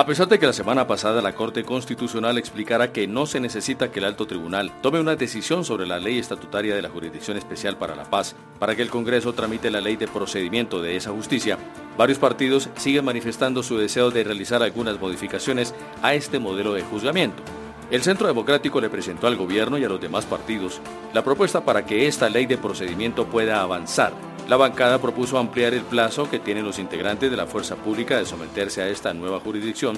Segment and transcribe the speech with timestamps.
[0.00, 3.90] A pesar de que la semana pasada la Corte Constitucional explicara que no se necesita
[3.90, 7.76] que el alto tribunal tome una decisión sobre la ley estatutaria de la Jurisdicción Especial
[7.76, 11.58] para la Paz para que el Congreso tramite la ley de procedimiento de esa justicia,
[11.98, 17.42] varios partidos siguen manifestando su deseo de realizar algunas modificaciones a este modelo de juzgamiento.
[17.90, 20.80] El Centro Democrático le presentó al gobierno y a los demás partidos
[21.12, 24.29] la propuesta para que esta ley de procedimiento pueda avanzar.
[24.48, 28.26] La bancada propuso ampliar el plazo que tienen los integrantes de la fuerza pública de
[28.26, 29.96] someterse a esta nueva jurisdicción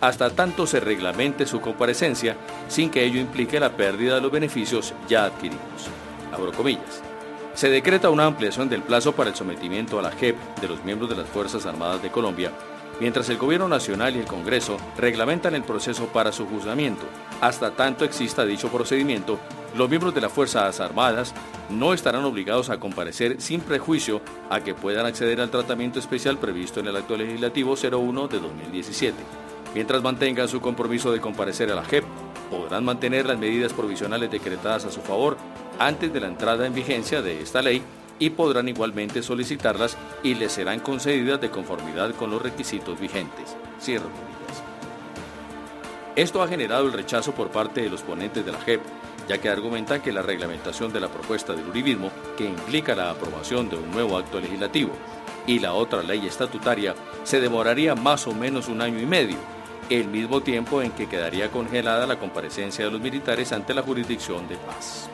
[0.00, 2.36] hasta tanto se reglamente su comparecencia
[2.68, 5.60] sin que ello implique la pérdida de los beneficios ya adquiridos.
[6.32, 7.02] Abro comillas.
[7.52, 11.10] Se decreta una ampliación del plazo para el sometimiento a la JEP de los miembros
[11.10, 12.50] de las Fuerzas Armadas de Colombia
[13.00, 17.02] mientras el Gobierno Nacional y el Congreso reglamentan el proceso para su juzgamiento.
[17.40, 19.40] Hasta tanto exista dicho procedimiento,
[19.76, 21.34] los miembros de las Fuerzas Armadas
[21.68, 26.80] no estarán obligados a comparecer sin prejuicio a que puedan acceder al tratamiento especial previsto
[26.80, 29.16] en el acto legislativo 01 de 2017.
[29.74, 32.04] Mientras mantengan su compromiso de comparecer a la JEP,
[32.50, 35.36] podrán mantener las medidas provisionales decretadas a su favor
[35.78, 37.82] antes de la entrada en vigencia de esta ley
[38.18, 43.56] y podrán igualmente solicitarlas y les serán concedidas de conformidad con los requisitos vigentes.
[43.80, 44.10] Cierro.
[46.16, 48.80] Esto ha generado el rechazo por parte de los ponentes de la JEP,
[49.28, 53.68] ya que argumentan que la reglamentación de la propuesta del uribismo, que implica la aprobación
[53.68, 54.92] de un nuevo acto legislativo,
[55.46, 59.36] y la otra ley estatutaria, se demoraría más o menos un año y medio,
[59.88, 64.46] el mismo tiempo en que quedaría congelada la comparecencia de los militares ante la jurisdicción
[64.48, 65.10] de paz.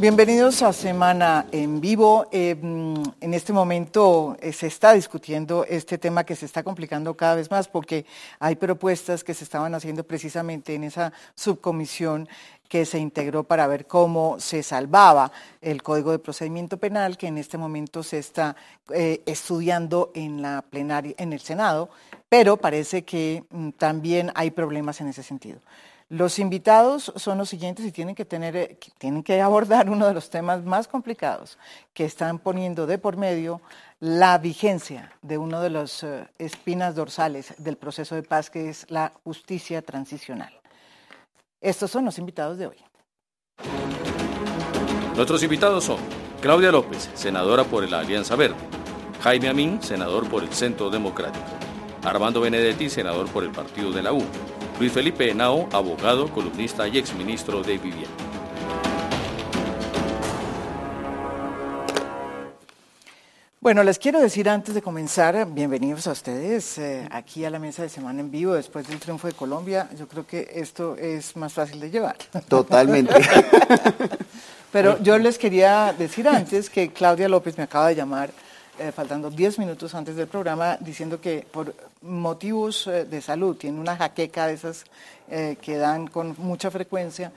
[0.00, 2.26] Bienvenidos a Semana en Vivo.
[2.32, 7.34] Eh, en este momento eh, se está discutiendo este tema que se está complicando cada
[7.34, 8.06] vez más porque
[8.38, 12.30] hay propuestas que se estaban haciendo precisamente en esa subcomisión
[12.66, 17.36] que se integró para ver cómo se salvaba el Código de Procedimiento Penal, que en
[17.36, 18.56] este momento se está
[18.94, 21.90] eh, estudiando en la plenaria, en el Senado,
[22.26, 25.60] pero parece que mm, también hay problemas en ese sentido.
[26.10, 30.12] Los invitados son los siguientes y tienen que, tener, eh, tienen que abordar uno de
[30.12, 31.56] los temas más complicados
[31.94, 33.62] que están poniendo de por medio
[34.00, 38.90] la vigencia de uno de las eh, espinas dorsales del proceso de paz, que es
[38.90, 40.52] la justicia transicional.
[41.60, 42.76] Estos son los invitados de hoy.
[45.14, 46.00] Nuestros invitados son
[46.40, 48.56] Claudia López, senadora por la Alianza Verde,
[49.22, 51.46] Jaime Amín, senador por el Centro Democrático,
[52.02, 54.24] Armando Benedetti, senador por el Partido de la U,
[54.80, 58.08] Luis Felipe Henao, abogado, columnista y exministro de Vivienda.
[63.60, 67.82] Bueno, les quiero decir antes de comenzar, bienvenidos a ustedes eh, aquí a la mesa
[67.82, 69.86] de Semana en Vivo después del triunfo de Colombia.
[69.98, 72.16] Yo creo que esto es más fácil de llevar.
[72.48, 73.12] Totalmente.
[74.72, 78.30] Pero yo les quería decir antes que Claudia López me acaba de llamar
[78.80, 83.78] eh, faltando 10 minutos antes del programa, diciendo que por motivos eh, de salud, tiene
[83.78, 84.84] una jaqueca de esas
[85.28, 87.30] eh, que dan con mucha frecuencia,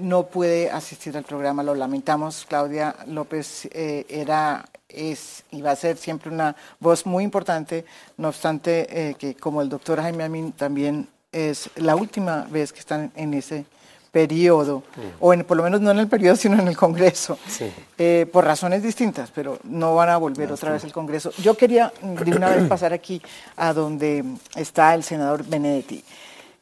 [0.00, 1.62] no puede asistir al programa.
[1.62, 7.84] Lo lamentamos, Claudia López era, es y va a ser siempre una voz muy importante,
[8.18, 13.10] no obstante que como el doctor Jaime Amin también es la última vez que están
[13.14, 13.64] en ese
[14.10, 14.82] periodo,
[15.20, 17.38] o en, por lo menos no en el periodo, sino en el Congreso,
[17.98, 21.32] eh, por razones distintas, pero no van a volver otra vez al Congreso.
[21.38, 23.22] Yo quería de una vez pasar aquí
[23.56, 24.24] a donde
[24.56, 26.02] está el senador Benedetti.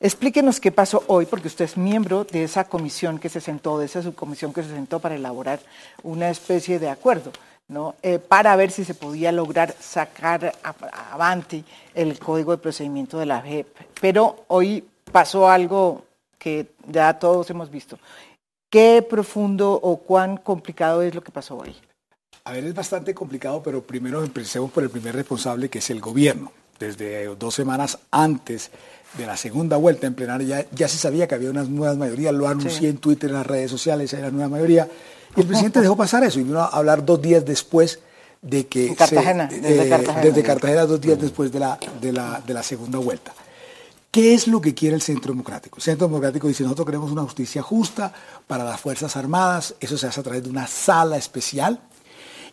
[0.00, 3.86] Explíquenos qué pasó hoy, porque usted es miembro de esa comisión que se sentó, de
[3.86, 5.58] esa subcomisión que se sentó para elaborar
[6.04, 7.32] una especie de acuerdo,
[7.66, 7.96] ¿no?
[8.02, 10.54] Eh, para ver si se podía lograr sacar
[11.10, 13.66] avante el código de procedimiento de la JEP.
[14.00, 16.04] Pero hoy pasó algo
[16.38, 17.98] que ya todos hemos visto.
[18.70, 21.74] ¿Qué profundo o cuán complicado es lo que pasó hoy?
[22.44, 26.00] A ver, es bastante complicado, pero primero empecemos por el primer responsable, que es el
[26.00, 26.52] gobierno.
[26.78, 28.70] Desde dos semanas antes
[29.16, 32.32] de la segunda vuelta en plenaria ya, ya se sabía que había unas nuevas mayorías,
[32.32, 34.88] lo anuncié en Twitter, en las redes sociales, era nueva mayoría,
[35.34, 38.00] y el presidente dejó pasar eso y vino a hablar dos días después
[38.42, 38.94] de que...
[38.94, 40.20] Cartagena, desde eh, Cartagena.
[40.22, 43.34] Desde Cartagena, dos días después de la, de la, de la segunda vuelta.
[44.10, 45.76] ¿Qué es lo que quiere el Centro Democrático?
[45.76, 48.12] El Centro Democrático dice, nosotros queremos una justicia justa
[48.46, 51.80] para las Fuerzas Armadas, eso se hace a través de una sala especial,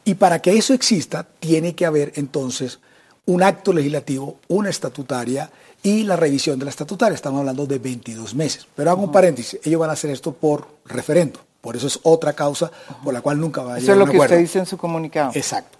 [0.03, 2.79] y para que eso exista tiene que haber entonces
[3.25, 5.49] un acto legislativo, una estatutaria
[5.81, 7.15] y la revisión de la estatutaria.
[7.15, 8.67] Estamos hablando de 22 meses.
[8.75, 12.33] Pero hago un paréntesis, ellos van a hacer esto por referendo, por eso es otra
[12.33, 12.69] causa
[13.03, 14.77] por la cual nunca va a llegar Eso es lo que usted dice en su
[14.77, 15.31] comunicado.
[15.33, 15.77] Exacto.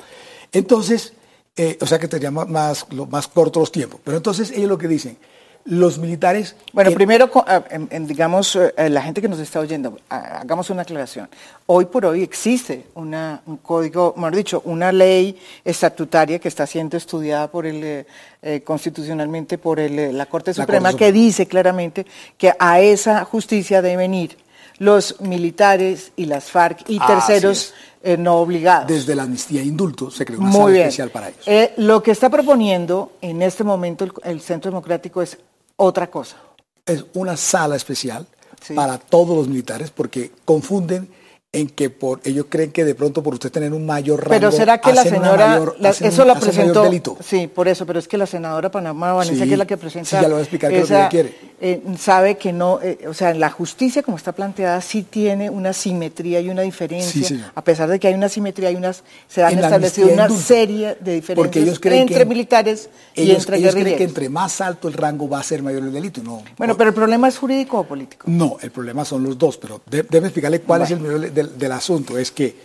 [0.51, 1.13] Entonces,
[1.55, 3.99] eh, o sea que tendría más, más cortos los tiempos.
[4.03, 5.17] Pero entonces ellos lo que dicen,
[5.65, 6.55] los militares...
[6.73, 7.63] Bueno, primero, ah,
[8.01, 11.27] digamos, eh, la gente que nos está oyendo, hagamos una aclaración.
[11.65, 16.97] Hoy por hoy existe una, un código, mejor dicho, una ley estatutaria que está siendo
[16.97, 18.05] estudiada por el, eh,
[18.43, 22.05] eh, constitucionalmente por el, la Corte Suprema que dice claramente
[22.37, 24.37] que a esa justicia deben ir
[24.77, 27.73] los militares y las FARC y terceros
[28.19, 28.87] no obligados.
[28.87, 31.71] Desde la amnistía e indulto se creó una sala especial para ellos.
[31.77, 35.39] lo que está proponiendo en este momento el Centro Democrático es
[35.77, 36.37] otra cosa.
[36.85, 38.27] Es una sala especial
[38.75, 41.09] para todos los militares porque confunden
[41.55, 44.51] en que por ellos creen que de pronto por usted tener un mayor rango pero
[44.51, 45.61] será que la señora
[46.01, 46.85] eso la presentó
[47.21, 50.09] sí por eso pero es que la senadora Panamá Vanessa que es la que presenta
[50.09, 51.33] sí, ya lo voy a explicar esa, quiere.
[51.61, 55.71] Eh, sabe que no eh, o sea la justicia como está planteada sí tiene una
[55.71, 57.51] simetría y una diferencia.
[57.55, 61.13] A pesar de que hay una simetría hay unas se han establecido una serie de
[61.13, 65.43] diferencias entre militares y entre ellos creen que entre más alto el rango va a
[65.43, 68.25] ser mayor el delito no bueno pero el problema es jurídico o político.
[68.29, 71.71] No el problema son los dos pero debe explicarle cuál es el nivel del del,
[71.71, 72.55] asunto es que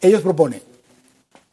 [0.00, 0.62] ellos proponen,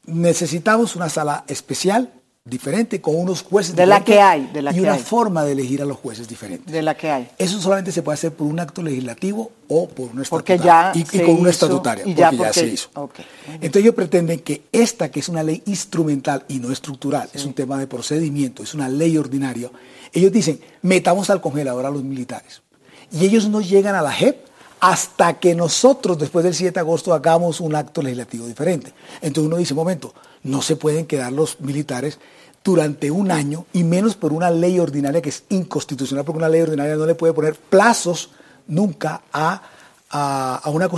[0.06, 2.12] necesitamos una sala especial
[2.44, 5.82] diferente con unos jueces de la que hay de la y una forma de elegir
[5.84, 6.74] a los jueces diferentes.
[6.74, 7.30] De la que hay.
[7.38, 10.92] Eso solamente se puede hacer por un acto legislativo o por una estatutaria.
[10.96, 12.90] y, con una estatutaria porque ya, se hizo.
[13.46, 17.54] entonces ellos pretenden que esta que es una ley instrumental y no estructural es un
[17.54, 19.70] tema de procedimiento es una ley ordinaria
[20.14, 22.62] ellos dicen metamos al congelador a los militares.
[23.12, 24.51] Y ellos no llegan a la JEP
[24.82, 28.92] hasta que nosotros después del 7 de agosto hagamos un acto legislativo diferente.
[29.22, 30.14] Entonces uno dice, momento,
[30.44, 32.20] no se pueden quedar los militares
[32.64, 36.62] durante un año y menos por una ley ordinaria que es inconstitucional, porque una ley
[36.62, 38.32] ordinaria no le puede poner plazos
[38.68, 39.62] nunca a,
[40.66, 40.90] una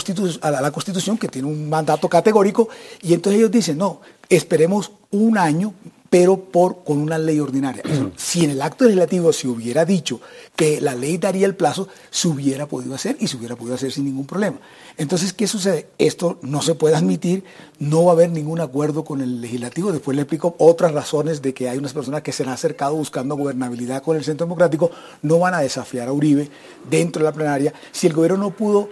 [0.41, 2.69] a la constitución que tiene un mandato categórico
[3.01, 3.99] y entonces ellos dicen, no,
[4.29, 5.73] esperemos un año
[6.13, 7.81] pero por, con una ley ordinaria.
[8.15, 10.21] Si en el acto legislativo se hubiera dicho
[10.55, 13.91] que la ley daría el plazo, se hubiera podido hacer y se hubiera podido hacer
[13.91, 14.57] sin ningún problema.
[14.97, 15.87] Entonces, ¿qué sucede?
[15.97, 17.43] Esto no se puede admitir,
[17.79, 19.91] no va a haber ningún acuerdo con el legislativo.
[19.91, 23.35] Después le explico otras razones de que hay unas personas que se han acercado buscando
[23.35, 24.91] gobernabilidad con el Centro Democrático,
[25.23, 26.47] no van a desafiar a Uribe
[26.91, 27.73] dentro de la plenaria.
[27.91, 28.87] Si el gobierno no pudo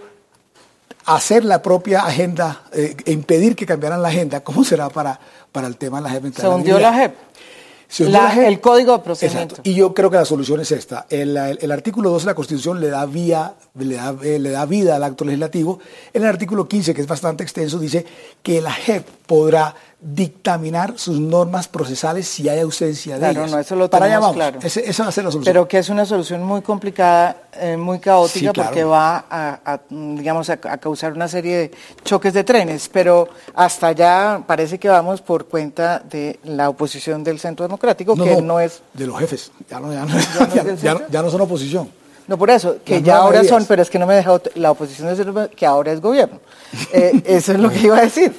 [1.06, 5.18] hacer la propia agenda e impedir que cambiaran la agenda, ¿cómo será para
[5.52, 6.34] para el tema de la JEP.
[6.34, 7.14] Se hundió la JEP.
[8.48, 9.56] el código de procedimiento.
[9.62, 11.06] Y yo creo que la solución es esta.
[11.10, 11.36] El,
[11.70, 15.04] artículo 12 de la Constitución le da, vía, le, da, eh, le da vida al
[15.04, 15.78] acto legislativo.
[16.12, 18.04] En el artículo 15, que es bastante extenso, dice
[18.42, 23.76] que la JEP podrá dictaminar sus normas procesales si hay ausencia de claro, No, eso
[23.76, 24.34] lo Para allá vamos.
[24.34, 24.58] claro.
[24.60, 25.52] esa va a ser la solución.
[25.52, 30.56] Pero que es una solución muy complicada, eh, muy caótica, porque va a, digamos, a,
[30.56, 31.70] causar una serie de
[32.04, 32.88] choques de trenes.
[32.88, 38.42] Pero hasta allá parece que vamos por cuenta de la oposición del Centro Democrático, que
[38.42, 38.82] no, es...
[38.92, 42.01] De los jefes, ya no, ya no son oposición.
[42.28, 45.14] No, por eso, que ya ahora son, pero es que no me deja la oposición
[45.14, 46.40] de que ahora es gobierno.
[46.92, 48.32] Eh, eso es lo que iba a decir.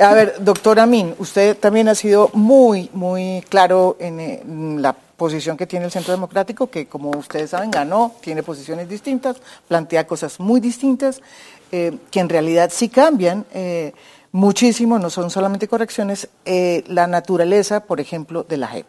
[0.00, 5.66] A ver, doctor Amin, usted también ha sido muy, muy claro en, la posición que
[5.66, 9.36] tiene el Centro Democrático, que como ustedes saben, ganó, tiene posiciones distintas,
[9.68, 11.20] plantea cosas muy distintas,
[11.72, 13.44] eh, que en realidad sí cambian.
[13.52, 13.92] Eh,
[14.32, 18.86] muchísimo, no son solamente correcciones, la naturaleza, por ejemplo, de la JEP.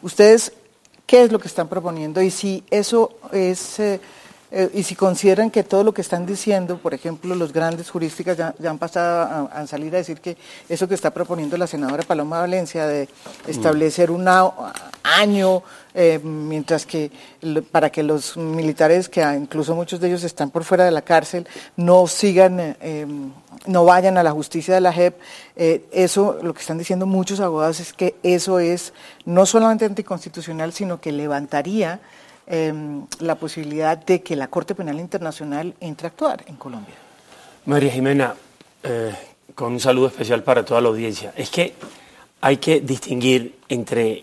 [0.00, 0.52] Ustedes
[1.06, 4.00] qué es lo que están proponiendo y si eso es, eh,
[4.50, 8.36] eh, y si consideran que todo lo que están diciendo, por ejemplo, los grandes jurísticas
[8.36, 10.36] ya, han pasado a, salir a decir que
[10.68, 13.08] eso que está proponiendo la senadora Paloma Valencia de
[13.46, 14.26] establecer un
[15.02, 15.62] año,
[15.94, 17.10] eh, mientras que
[17.70, 21.46] para que los militares, que incluso muchos de ellos están por fuera de la cárcel,
[21.76, 22.76] no sigan
[23.66, 25.18] no vayan a la justicia de la JEP.
[25.56, 28.92] Eh, eso, lo que están diciendo muchos abogados es que eso es
[29.24, 32.00] no solamente anticonstitucional, sino que levantaría
[32.46, 36.94] em, la posibilidad de que la Corte Penal Internacional entre a actuar en Colombia.
[37.66, 38.34] María Jimena,
[38.82, 39.14] eh,
[39.54, 41.32] con un saludo especial para toda la audiencia.
[41.36, 41.74] Es que
[42.40, 44.22] hay que distinguir entre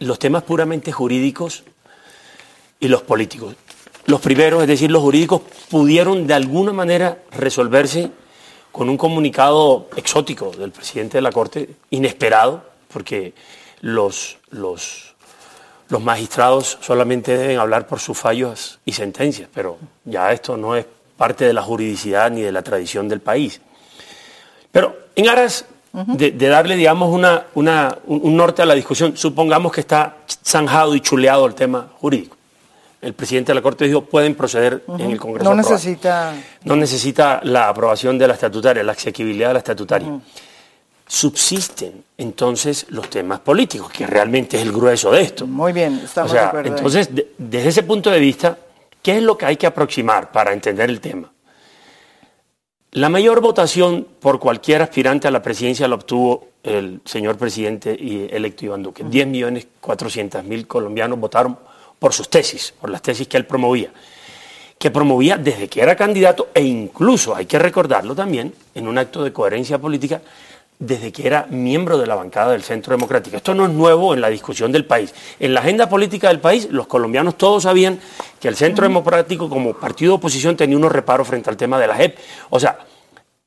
[0.00, 1.64] los temas puramente jurídicos
[2.80, 3.54] y los políticos.
[4.06, 8.10] Los primeros, es decir, los jurídicos, pudieron de alguna manera resolverse
[8.70, 13.32] con un comunicado exótico del presidente de la Corte, inesperado, porque
[13.80, 15.15] los, los,
[15.88, 20.84] los magistrados solamente deben hablar por sus fallos y sentencias, pero ya esto no es
[21.16, 23.60] parte de la juridicidad ni de la tradición del país.
[24.72, 29.80] Pero en aras de, darle, digamos, una, una, un norte a la discusión, supongamos que
[29.80, 32.36] está zanjado y chuleado el tema jurídico
[33.06, 35.48] el presidente de la Corte dijo pueden proceder en el Congreso.
[35.48, 36.34] No necesita...
[36.64, 40.08] No necesita la aprobación de la estatutaria, la asequibilidad de la estatutaria.
[41.06, 45.46] Subsisten entonces los temas políticos, que realmente es el grueso de esto.
[45.46, 46.76] Muy bien, estamos o sea, de acuerdo.
[46.76, 48.58] Entonces, desde ese punto de vista,
[49.02, 51.32] ¿qué es lo que hay que aproximar para entender el tema?
[52.92, 58.26] La mayor votación por cualquier aspirante a la presidencia la obtuvo el señor presidente y
[58.30, 59.04] electo Iván Duque.
[59.04, 61.58] 10 millones 400 mil colombianos votaron
[61.98, 63.90] por sus tesis, por las tesis que él promovía,
[64.78, 69.22] que promovía desde que era candidato e incluso, hay que recordarlo también, en un acto
[69.22, 70.20] de coherencia política,
[70.78, 73.36] desde que era miembro de la bancada del Centro Democrático.
[73.36, 75.14] Esto no es nuevo en la discusión del país.
[75.40, 77.98] En la agenda política del país, los colombianos todos sabían
[78.38, 81.86] que el Centro Democrático, como partido de oposición, tenía unos reparos frente al tema de
[81.86, 82.18] la JEP.
[82.50, 82.78] O sea,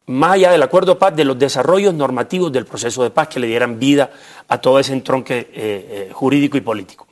[0.07, 3.39] más allá del acuerdo de paz, de los desarrollos normativos del proceso de paz que
[3.39, 4.09] le dieran vida
[4.47, 7.07] a todo ese entronque eh, eh, jurídico y político.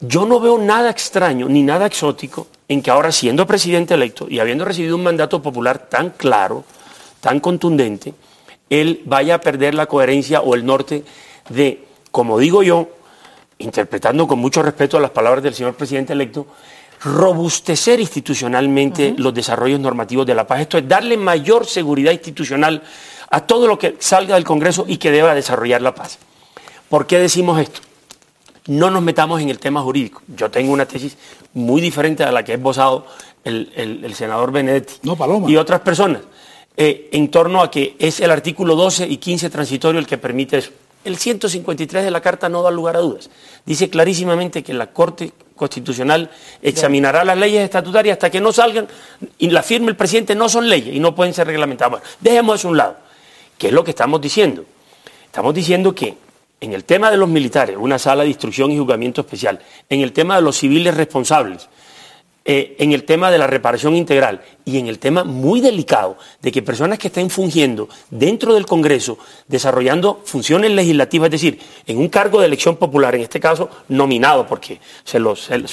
[0.00, 4.38] Yo no veo nada extraño ni nada exótico en que ahora, siendo presidente electo y
[4.38, 6.64] habiendo recibido un mandato popular tan claro,
[7.20, 8.14] tan contundente,
[8.70, 11.04] él vaya a perder la coherencia o el norte
[11.48, 12.88] de, como digo yo,
[13.58, 16.46] interpretando con mucho respeto las palabras del señor presidente electo,
[17.02, 20.60] robustecer institucionalmente los desarrollos normativos de la paz.
[20.60, 22.82] Esto es darle mayor seguridad institucional
[23.30, 26.18] a todo lo que salga del Congreso y que deba desarrollar la paz.
[26.88, 27.80] ¿Por qué decimos esto?
[28.66, 30.22] No nos metamos en el tema jurídico.
[30.28, 31.18] Yo tengo una tesis
[31.52, 33.06] muy diferente a la que ha esbozado
[33.44, 34.94] el, senador Benedetti
[35.48, 36.22] y otras personas.
[36.76, 40.58] Eh, en torno a que es el artículo 12 y 15 transitorio el que permite
[40.58, 40.70] eso.
[41.04, 43.30] El 153 de la Carta no da lugar a dudas.
[43.64, 46.30] Dice clarísimamente que la Corte Constitucional
[46.62, 48.88] examinará las leyes estatutarias hasta que no salgan
[49.38, 51.92] y la firme el presidente no son leyes y no pueden ser reglamentadas.
[51.92, 52.96] Bueno, dejemos eso a un lado.
[53.56, 54.64] ¿Qué es lo que estamos diciendo?
[55.26, 56.16] Estamos diciendo que
[56.60, 60.12] en el tema de los militares, una sala de instrucción y juzgamiento especial, en el
[60.12, 61.68] tema de los civiles responsables,
[62.46, 66.52] eh, en el tema de la reparación integral y en el tema muy delicado de
[66.52, 69.16] que personas que estén fungiendo dentro del Congreso,
[69.48, 74.46] desarrollando funciones legislativas, es decir, en un cargo de elección popular, en este caso nominado,
[74.46, 74.78] porque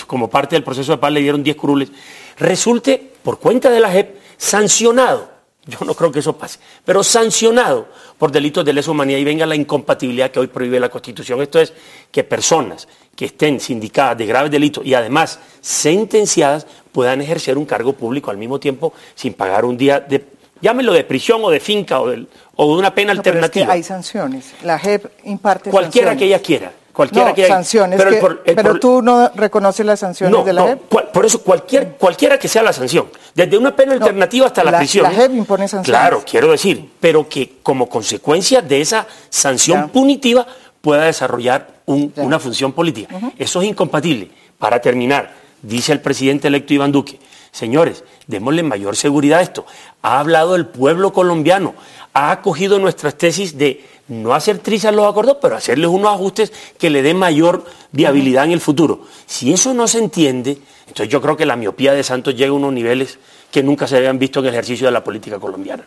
[0.08, 1.92] como parte del proceso de paz le dieron 10 curules,
[2.38, 5.31] resulte por cuenta de la JEP sancionado
[5.66, 7.88] yo no creo que eso pase, pero sancionado
[8.18, 11.42] por delitos de lesa humanidad y venga la incompatibilidad que hoy prohíbe la Constitución.
[11.42, 11.74] Esto es
[12.12, 17.94] que personas que estén sindicadas de graves delitos y además sentenciadas puedan ejercer un cargo
[17.94, 20.26] público al mismo tiempo sin pagar un día de,
[20.62, 22.26] llámelo de prisión o de finca o de,
[22.58, 23.72] una pena alternativa.
[23.72, 24.54] hay sanciones.
[24.64, 26.72] La JEP imparte Cualquiera que ella quiera.
[26.94, 28.02] Cualquiera que sanciones.
[28.44, 30.82] Pero, tú no reconoces las sanciones de la JEP.
[30.82, 35.04] por eso cualquier, cualquiera que sea la sanción, desde una pena alternativa hasta la, prisión.
[35.04, 36.00] La JEP impone sanciones.
[36.00, 40.46] Claro, quiero decir, pero que como consecuencia de esa sanción punitiva
[40.82, 43.16] pueda desarrollar una función política.
[43.38, 44.30] Eso es incompatible.
[44.58, 47.20] Para terminar, dice el presidente electo Iván Duque,
[47.52, 49.66] señores, démosle mayor seguridad a esto.
[50.02, 51.74] Ha hablado el pueblo colombiano,
[52.14, 56.90] ha acogido nuestras tesis de no hacer trizas los acuerdos, pero hacerles unos ajustes que
[56.90, 59.06] le den mayor viabilidad en el futuro.
[59.26, 62.56] Si eso no se entiende, entonces yo creo que la miopía de Santos llega a
[62.56, 63.20] unos niveles
[63.52, 65.84] que nunca se habían visto en el ejercicio de la política colombiana.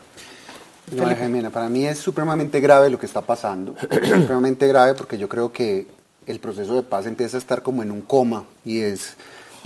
[0.92, 5.50] No, para mí es supremamente grave lo que está pasando, supremamente grave porque yo creo
[5.50, 5.87] que
[6.26, 9.16] el proceso de paz empieza a estar como en un coma y es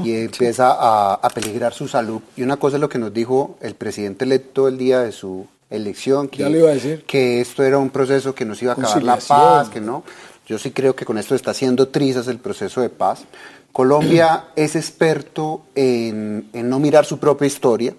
[0.04, 2.20] y empieza a, a peligrar su salud.
[2.36, 5.48] Y una cosa es lo que nos dijo el presidente electo el día de su
[5.70, 9.80] elección, que, que esto era un proceso que nos iba a acabar la paz, que
[9.80, 10.04] no.
[10.46, 13.24] Yo sí creo que con esto está haciendo trizas el proceso de paz.
[13.72, 17.94] Colombia es experto en, no mirar su propia historia.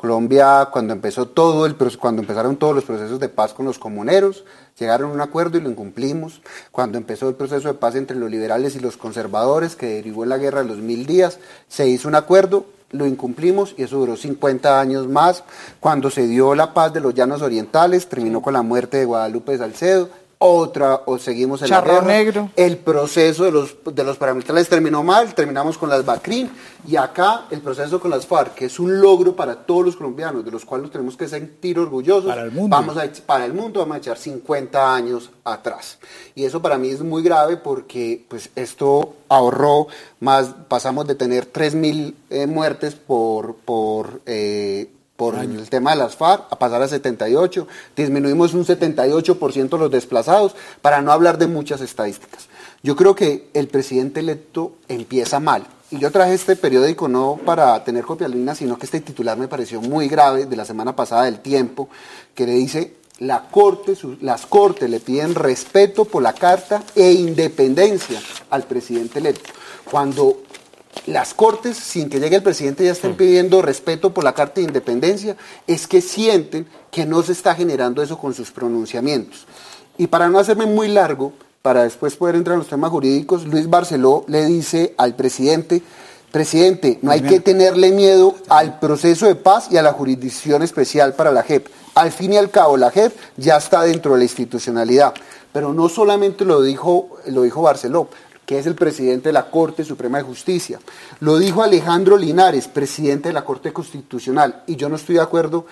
[0.00, 4.46] Colombia, cuando empezó todo el cuando empezaron todos los procesos de paz con los comuneros,
[4.78, 6.40] llegaron a un acuerdo y lo incumplimos.
[6.72, 10.30] Cuando empezó el proceso de paz entre los liberales y los conservadores, que derivó en
[10.30, 11.38] la guerra de los mil días,
[11.68, 15.44] se hizo un acuerdo, lo incumplimos y eso duró 50 años más.
[15.80, 19.52] Cuando se dio la paz de los llanos orientales, terminó con la muerte de Guadalupe
[19.52, 20.08] de Salcedo,
[20.42, 22.50] otra o seguimos en la negro.
[22.56, 26.48] El proceso de los, de los paramilitares terminó mal, terminamos con las BACRIM
[26.88, 30.42] y acá el proceso con las FARC, que es un logro para todos los colombianos,
[30.42, 32.30] de los cuales nos tenemos que sentir orgullosos.
[32.30, 32.74] Para el mundo.
[32.74, 35.98] Vamos a, para el mundo vamos a echar 50 años atrás.
[36.34, 39.88] Y eso para mí es muy grave porque pues esto ahorró
[40.20, 44.88] más, pasamos de tener 3.000 eh, muertes por, por eh,
[45.20, 50.56] por el tema de las FARC a pasar a 78, disminuimos un 78% los desplazados,
[50.80, 52.48] para no hablar de muchas estadísticas.
[52.82, 55.66] Yo creo que el presidente electo empieza mal.
[55.90, 59.46] Y yo traje este periódico no para tener copia línea, sino que este titular me
[59.46, 61.90] pareció muy grave de la semana pasada del tiempo,
[62.34, 68.18] que le dice, la corte, las cortes le piden respeto por la carta e independencia
[68.48, 69.50] al presidente electo.
[69.84, 70.44] Cuando
[71.06, 74.66] las cortes, sin que llegue el presidente, ya estén pidiendo respeto por la Carta de
[74.66, 79.46] Independencia, es que sienten que no se está generando eso con sus pronunciamientos.
[79.98, 81.32] Y para no hacerme muy largo,
[81.62, 85.82] para después poder entrar en los temas jurídicos, Luis Barceló le dice al presidente,
[86.32, 91.14] presidente, no hay que tenerle miedo al proceso de paz y a la jurisdicción especial
[91.14, 91.68] para la JEP.
[91.94, 95.12] Al fin y al cabo, la JEP ya está dentro de la institucionalidad.
[95.52, 98.08] Pero no solamente lo dijo, lo dijo Barceló,
[98.50, 100.80] que es el presidente de la Corte Suprema de Justicia.
[101.20, 104.64] Lo dijo Alejandro Linares, presidente de la Corte Constitucional.
[104.66, 105.66] Y yo no estoy de acuerdo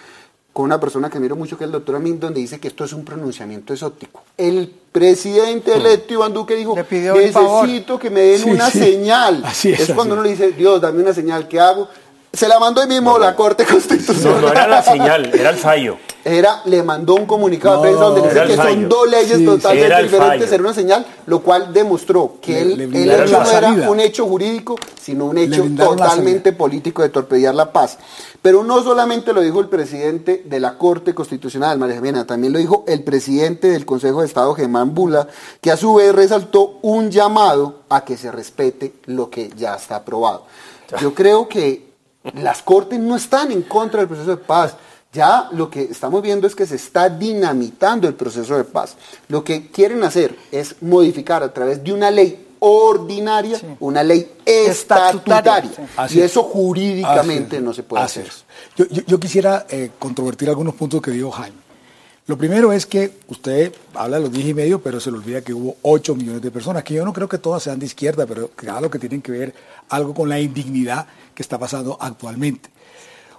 [0.53, 2.85] con una persona que miro mucho, que es el doctor Amin, donde dice que esto
[2.85, 4.23] es un pronunciamiento exótico.
[4.37, 5.81] El presidente hmm.
[5.81, 9.43] electo Iván Duque dijo, necesito que me den una señal.
[9.65, 11.89] es, cuando uno le dice, Dios, dame una señal, ¿qué hago?
[12.39, 14.41] Se la mandó hoy mismo la Corte Constitucional.
[14.41, 15.97] No, no era la señal, era el fallo.
[16.25, 20.53] Era, le mandó un comunicado de prensa donde dice que son dos leyes totalmente diferentes,
[20.53, 25.25] era una señal, lo cual demostró que el, hecho no era un hecho jurídico, sino
[25.25, 27.99] un hecho totalmente político de torpedear la paz.
[28.41, 32.61] Pero no solamente lo dijo el presidente de la Corte Constitucional, María Jimena, también lo
[32.61, 35.27] dijo el presidente del Consejo de Estado, Germán Bula,
[35.61, 39.97] que a su vez resaltó un llamado a que se respete lo que ya está
[39.97, 40.45] aprobado.
[41.01, 41.88] Yo creo que
[42.35, 44.77] las Cortes no están en contra del proceso de paz.
[45.13, 48.95] Ya lo que estamos viendo es que se está dinamitando el proceso de paz.
[49.29, 55.71] Lo que quieren hacer es modificar a través de una ley ordinaria, una ley estatutaria.
[56.11, 58.31] Y eso jurídicamente no se puede hacer.
[58.77, 61.68] Yo, quisiera eh, controvertir algunos puntos que dijo Jaime.
[62.29, 65.41] Lo primero es que usted habla de los 10 y medio, pero se le olvida
[65.41, 68.27] que hubo 8 millones de personas, que yo no creo que todas sean de izquierda,
[68.27, 69.55] pero claro que tienen que ver
[69.89, 72.69] algo con la indignidad que está pasando actualmente.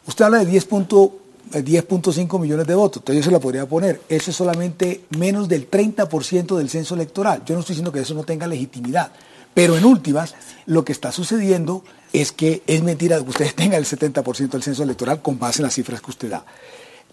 [0.07, 4.01] Usted habla de 10.5 millones de votos, entonces yo se la podría poner.
[4.09, 7.43] Eso es solamente menos del 30% del censo electoral.
[7.45, 9.11] Yo no estoy diciendo que eso no tenga legitimidad,
[9.53, 10.33] pero en últimas,
[10.65, 14.81] lo que está sucediendo es que es mentira que ustedes tengan el 70% del censo
[14.81, 16.43] electoral con base en las cifras que usted da.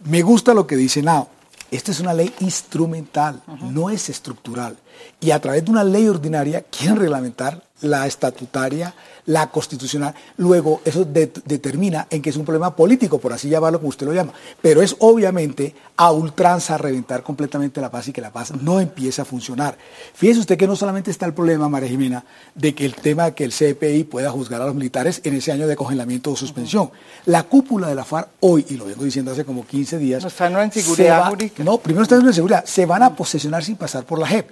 [0.06, 1.35] Me gusta lo que dice Nao.
[1.70, 4.76] Esta es una ley instrumental, no es estructural.
[5.20, 8.94] Y a través de una ley ordinaria quieren reglamentar la estatutaria,
[9.26, 10.14] la constitucional.
[10.38, 14.14] Luego, eso determina en que es un problema político, por así llamarlo como usted lo
[14.14, 14.32] llama.
[14.62, 19.20] Pero es obviamente a ultranza reventar completamente la paz y que la paz no empiece
[19.20, 19.76] a funcionar.
[20.14, 23.34] Fíjese usted que no solamente está el problema, María Jimena, de que el tema de
[23.34, 26.90] que el CPI pueda juzgar a los militares en ese año de congelamiento o suspensión.
[27.26, 30.22] La cúpula de la FARC hoy, y lo vengo diciendo hace como 15 días.
[30.22, 32.64] No está en seguridad No, primero están en seguridad.
[32.64, 34.48] Se van a posesionar sin pasar por la JEP.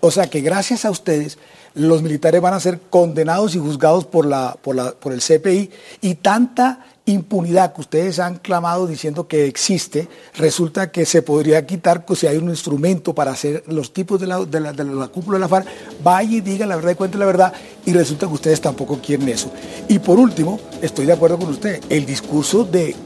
[0.00, 1.38] O sea que gracias a ustedes
[1.76, 5.70] los militares van a ser condenados y juzgados por, la, por, la, por el CPI
[6.00, 12.04] y tanta impunidad que ustedes han clamado diciendo que existe, resulta que se podría quitar
[12.04, 15.08] pues, si hay un instrumento para hacer los tipos de la, de la, de la
[15.08, 15.68] cúpula de la FARC,
[16.02, 17.52] vaya y diga la verdad y cuente la verdad,
[17.84, 19.52] y resulta que ustedes tampoco quieren eso.
[19.86, 22.96] Y por último, estoy de acuerdo con usted, el discurso de,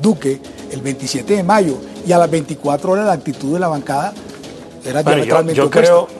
[0.00, 0.40] Duque
[0.72, 4.14] el 27 de mayo y a las 24 horas la actitud de la bancada
[4.82, 6.17] era diametralmente yo, yo creo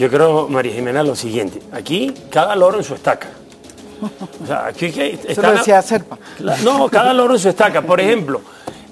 [0.00, 1.60] yo creo, María Jimena, lo siguiente.
[1.72, 3.28] Aquí cada loro en su estaca.
[4.42, 4.86] O sea, aquí
[5.28, 6.18] Eso lo decía Serpa.
[6.64, 7.82] No, cada loro en su estaca.
[7.82, 8.40] Por ejemplo,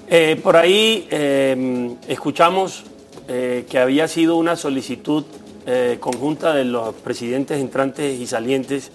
[0.07, 2.83] eh, por ahí eh, escuchamos
[3.27, 5.25] eh, que había sido una solicitud
[5.99, 8.91] conjunta de los presidentes entrantes y salientes,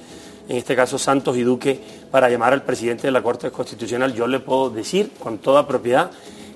[0.48, 4.12] en este caso Santos y Duque, para llamar al presidente de la Corte Constitucional.
[4.12, 6.10] Yo le puedo decir con toda propiedad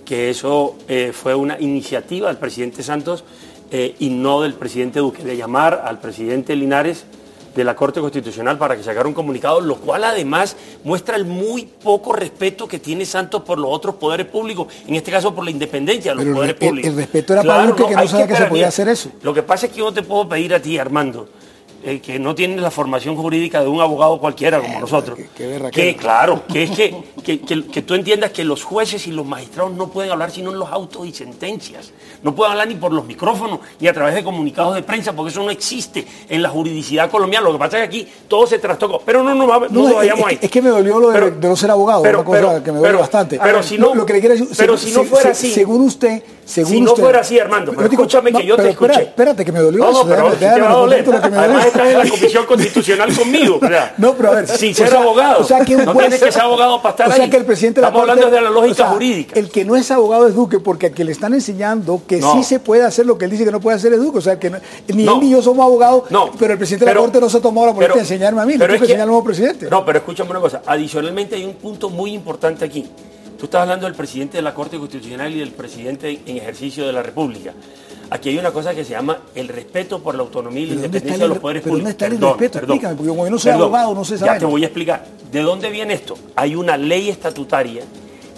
[0.04, 0.74] que eso
[1.12, 3.22] fue una iniciativa del presidente Santos
[3.70, 7.04] eh, y no del presidente Duque, de llamar al presidente Linares
[7.54, 11.64] de la Corte Constitucional para que sacara un comunicado, lo cual además muestra el muy
[11.66, 15.50] poco respeto que tiene Santos por los otros poderes públicos, en este caso por la
[15.50, 16.90] independencia de los poderes públicos.
[16.90, 19.10] El, respeto era para Duque que no sabía que, se podía hacer eso.
[19.22, 21.28] Lo que pasa es que yo te puedo pedir a ti, Armando,
[21.84, 25.18] eh, que no tiene la formación jurídica de un abogado cualquiera como eh, nosotros.
[25.72, 29.88] que claro, que es que, que, tú entiendas que los jueces y los magistrados no
[29.88, 31.92] pueden hablar sino en los autos y sentencias.
[32.24, 35.30] No pueden hablar ni por los micrófonos ni a través de comunicados de prensa, porque
[35.30, 37.46] eso no existe en la juridicidad colombiana.
[37.46, 39.00] Lo que pasa es que aquí todo se trastocó.
[39.06, 40.38] Pero no, no, no, vayamos ahí.
[40.42, 43.38] Es que me dolió lo de, no ser abogado, una cosa que me duele bastante.
[43.40, 43.92] Pero si no,
[44.56, 45.52] pero si no fuera así.
[45.52, 49.02] Según usted si no fuera así, Armando, pero escúchame que yo te escuché.
[49.02, 51.04] Espérate, que me dolió no, pero te va a doler.
[51.68, 53.60] Estás en la Comisión Constitucional conmigo.
[53.96, 54.48] No, pero a ver.
[54.48, 55.40] Sin ser abogado.
[55.40, 57.80] O sea, que no tienes que ser abogado para estar o sea, que el presidente
[57.80, 59.38] Estamos hablando de la lógica jurídica.
[59.38, 62.44] El que no es abogado es Duque, porque a quien le están enseñando que sí
[62.44, 64.18] se puede hacer lo que él dice que no puede hacer es Duque.
[64.18, 64.50] O sea, que
[64.88, 66.04] ni él ni yo somos abogados,
[66.38, 68.46] pero el presidente de la Corte no se ha tomado la molestia de enseñarme a
[68.46, 68.54] mí.
[68.58, 69.68] Pero es que enseñar al nuevo presidente.
[69.70, 70.62] No, pero escúchame una cosa.
[70.66, 72.88] Adicionalmente hay un punto muy importante aquí.
[73.38, 76.92] Tú estás hablando del presidente de la Corte Constitucional y del presidente en ejercicio de
[76.92, 77.52] la República.
[78.10, 80.82] Aquí hay una cosa que se llama el respeto por la autonomía y la ¿Pero
[80.82, 82.02] dónde independencia de los poderes pero dónde públicos.
[82.02, 82.52] está el Perdón, respeto?
[82.58, 83.62] perdón, Explícame, porque como yo no soy perdón.
[83.66, 85.06] abogado, no sé esa Ya te voy a explicar.
[85.30, 86.14] ¿De dónde viene esto?
[86.34, 87.82] Hay una ley estatutaria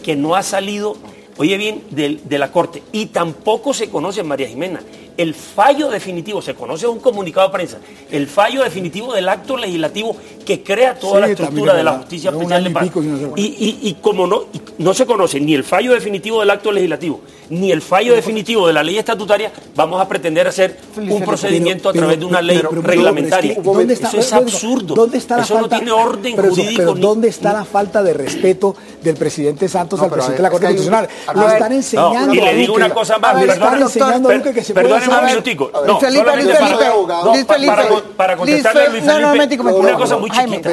[0.03, 0.97] que no ha salido,
[1.39, 4.81] oye bien, del- de, la Corte y tampoco se conoce, María Jimena,
[5.17, 7.79] el fallo definitivo, se conoce un comunicado de prensa,
[8.11, 11.93] el fallo definitivo del acto legislativo que crea toda Sí, la estructura es de la
[11.99, 13.41] justicia especial de año y.
[13.41, 16.73] Y, y- y como no, y no se conoce ni el fallo definitivo del acto
[16.73, 17.21] legislativo,
[17.51, 21.93] ni el fallo definitivo de la ley estatutaria, vamos a pretender hacer un procedimiento a
[21.93, 23.57] Pero- través de una ley pero- pero- reglamentaria.
[23.63, 24.95] ¿dónde está- Eso es ¿dónde- absurdo.
[24.95, 25.77] ¿Dónde está la Eso falta?
[25.77, 26.73] no tiene orden jurídico.
[26.77, 30.43] pero ni- ¿dónde está la falta de respeto del presidente Santos No, al presidente ver,
[30.43, 31.09] de la Corte Constitucional?
[31.35, 35.00] ver, están enseñando y le digo una cosa más, le perdón, enseñando que se puede
[35.09, 35.71] un minutico.
[35.87, 36.85] No, Felipe, Luis para- Felipe,
[37.25, 38.37] Luis Felipe.
[38.37, 40.71] contestarle a Luis Felipe, una cosa muy chiquita.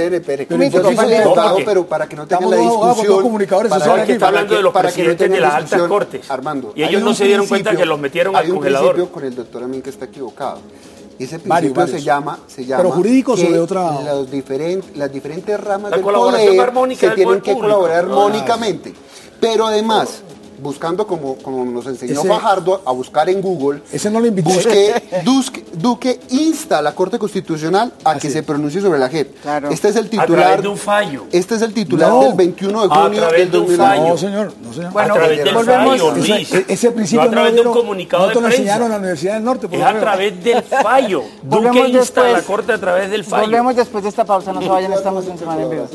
[1.66, 3.22] Pero para que no tengan la discusión.
[3.22, 4.10] comunicadores para sociales.
[4.10, 6.30] Está hablando de los presidentes tengan de las altas cortes.
[6.32, 8.94] Armando, Y ellos no se dieron cuenta que los metieron al hay un congelador.
[8.94, 10.60] principio con el doctor Amin que está equivocado.
[11.20, 15.12] Ese principio Varios, se llama, se llama ¿Pero jurídicos o de otra- Los diferentes, las
[15.12, 18.00] diferentes ramas La del colaboración poder armónica se tienen que colaborar Ah.
[18.02, 18.94] armónicamente.
[19.40, 20.22] Pero además,
[20.60, 24.54] buscando como, como nos enseñó Ese- Fajardo a buscar en Google, Ese no lo invité.
[24.54, 29.42] busque, Duque, Duque insta a la Corte Constitucional a que se pronuncie sobre la JEP.
[29.42, 29.70] Claro.
[29.70, 30.28] Este es el A titular.
[30.46, 31.24] través de un fallo.
[31.32, 32.22] Este es el titular No.
[32.24, 33.96] del 21 de A junio través del de un 2009.
[33.98, 34.10] fallo.
[34.10, 34.92] No, señor, no, señor.
[34.94, 36.54] Bueno, a través del volvemos- fallo, Luis.
[36.54, 38.50] e- ese principio no a través no de un lo dieron- comunicado de prensa.
[38.50, 39.68] enseñaron en la Universidad del Norte.
[39.68, 41.24] por Es a través del fallo.
[41.44, 42.42] Duque Volvemos insta a la.
[42.42, 43.44] Corte a través del fallo.
[43.44, 45.88] Volvemos después de esta pausa, no se vayan, estamos en Semana en Vivo.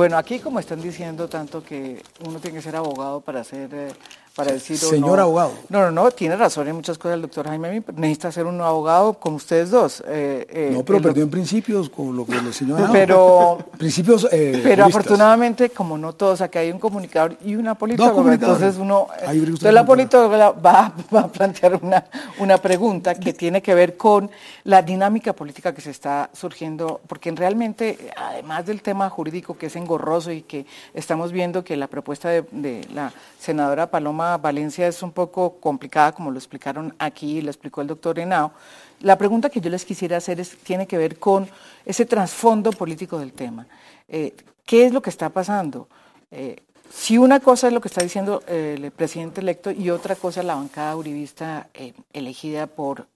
[0.00, 3.92] Bueno, aquí como están diciendo tanto que uno tiene que ser abogado para eh,
[4.34, 5.22] para decir o Señor no.
[5.24, 5.52] abogado.
[5.68, 9.14] No, no, no, tiene razón en muchas cosas el doctor Jaime, necesita ser un abogado
[9.14, 10.02] como ustedes dos.
[10.06, 14.24] eh, eh, No, pero el perdió en principios con lo que le enseñó Pero- Principios
[14.30, 14.88] eh, Pero juristas.
[14.88, 18.62] afortunadamente, como no todos, acá hay un comunicador y una politóloga, comunicadores.
[18.62, 22.04] entonces uno, entonces la politóloga va, va a plantear una,
[22.38, 24.30] una pregunta que tiene que ver con
[24.64, 29.76] la dinámica política que se está surgiendo, porque realmente, además del tema jurídico que es
[29.76, 35.02] engorroso y que estamos viendo que la propuesta de, de la senadora Paloma Valencia es
[35.02, 38.52] un poco complicada, como lo explicaron aquí y lo explicó el doctor Henao,
[39.00, 41.48] la pregunta que yo les quisiera hacer es, tiene que ver con
[41.86, 43.66] ese trasfondo político del tema.
[44.08, 44.34] Eh,
[44.66, 45.88] ¿Qué es lo que está pasando?
[46.30, 50.16] Eh, si una cosa es lo que está diciendo eh, el presidente electo y otra
[50.16, 51.68] cosa la bancada uribista
[52.12, 53.06] elegida por,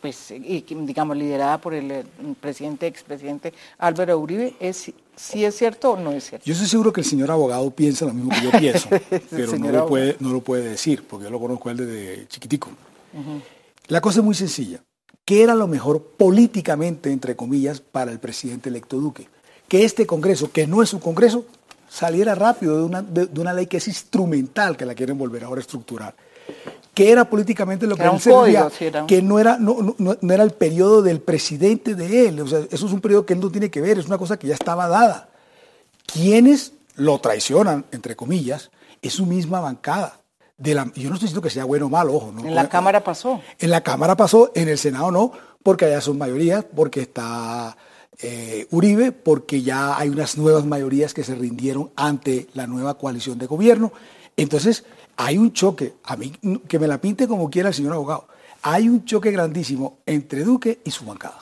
[0.00, 2.04] pues, digamos, liderada por el
[2.40, 6.44] presidente, expresidente Álvaro Uribe, es si es cierto o no es cierto.
[6.44, 8.88] Yo estoy seguro que el señor abogado piensa lo mismo que yo pienso,
[9.30, 12.26] pero no lo, puede, no lo puede decir, porque yo lo conozco a él desde
[12.28, 12.70] chiquitico.
[13.88, 14.82] La cosa es muy sencilla.
[15.24, 19.28] ¿Qué era lo mejor políticamente, entre comillas, para el presidente electo Duque?
[19.68, 21.46] Que este Congreso, que no es su Congreso,
[21.88, 25.44] saliera rápido de una, de, de una ley que es instrumental, que la quieren volver
[25.44, 26.14] ahora a estructurar.
[26.94, 29.56] Que era políticamente lo Que era él servía, código, sí, era un- que no era,
[29.58, 32.40] no, no- no era el periodo del presidente de él.
[32.40, 34.38] O sea, eso es un periodo que él no tiene que ver, es una cosa
[34.38, 35.28] que ya estaba dada.
[36.06, 40.18] Quienes lo traicionan, entre comillas, es su misma bancada.
[40.58, 42.30] De la, yo no estoy diciendo que sea bueno o malo, ojo.
[42.32, 42.44] ¿no?
[42.46, 43.40] En la Cámara pasó.
[43.58, 47.76] En la Cámara pasó, en el Senado no, porque allá son mayorías, porque está
[48.18, 53.38] eh, Uribe, porque ya hay unas nuevas mayorías que se rindieron ante la nueva coalición
[53.38, 53.92] de gobierno.
[54.36, 54.84] Entonces,
[55.16, 56.32] hay un choque, a mí
[56.68, 58.26] que me la pinte como quiera el señor abogado,
[58.62, 61.38] hay un choque grandísimo entre Duque y su bancada.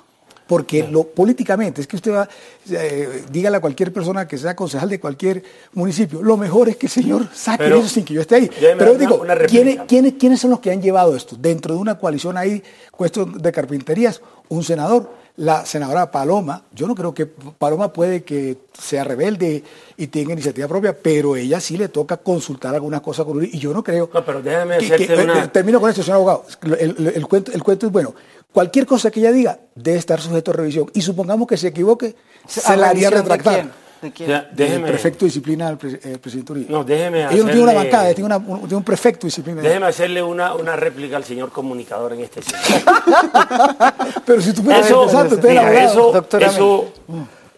[0.47, 2.29] Porque lo, políticamente, es que usted va,
[2.69, 6.87] eh, dígale a cualquier persona que sea concejal de cualquier municipio, lo mejor es que
[6.87, 8.51] el señor saque Pero, eso sin que yo esté ahí.
[8.77, 9.79] Pero digo, ¿quiénes.
[9.87, 11.37] ¿quiénes, quiénes son los que han llevado esto?
[11.39, 16.95] Dentro de una coalición ahí, cuestión de carpinterías, un senador, la senadora Paloma, yo no
[16.95, 19.65] creo que Paloma puede que sea rebelde
[19.97, 23.59] y tenga iniciativa propia, pero ella sí le toca consultar algunas cosas con Uribe, y
[23.59, 24.11] yo no creo...
[24.13, 26.45] No, pero déjame que- hacerte que- una- eh, Termino con esto, señor abogado.
[26.63, 28.15] El, el- el cuento, el cuento es bueno.
[28.53, 30.91] Cualquier cosa que ella diga debe estar sujeto a revisión.
[30.93, 32.15] Y supongamos que se equivoque,
[32.47, 33.71] se ¿A la haría retractar.
[34.03, 34.31] ¿De quién?
[34.31, 36.67] Ya, déjeme, prefecto de disciplina del pre- eh, presidente Uribe.
[36.73, 39.27] No, déjeme Ellos no tienen una hacerle- bancada, tienen, una- un, tienen un prefecto de
[39.27, 39.61] disciplina.
[39.63, 42.93] déjeme hacerle una, una réplica al señor comunicador en este sentido.
[44.27, 46.93] Pero si tú me Eso, empezando, usted mira, eso, Doctor eso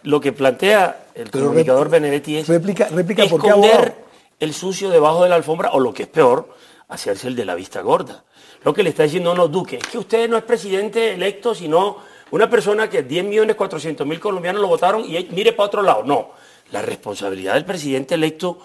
[0.03, 3.95] lo que plantea el Pero comunicador Benedetti es réplica- réplica, ¿por qué esconder
[4.39, 6.49] el sucio debajo de la alfombra o lo que es peor,
[6.89, 8.23] hacerse el de la vista gorda.
[8.65, 11.97] Lo que le está diciendo no Duque es que usted no es presidente electo, sino
[12.33, 16.03] una persona que 10 millones 400 mil colombianos lo votaron y mire para otro lado.
[16.03, 16.31] No,
[16.71, 18.57] la responsabilidad del presidente electo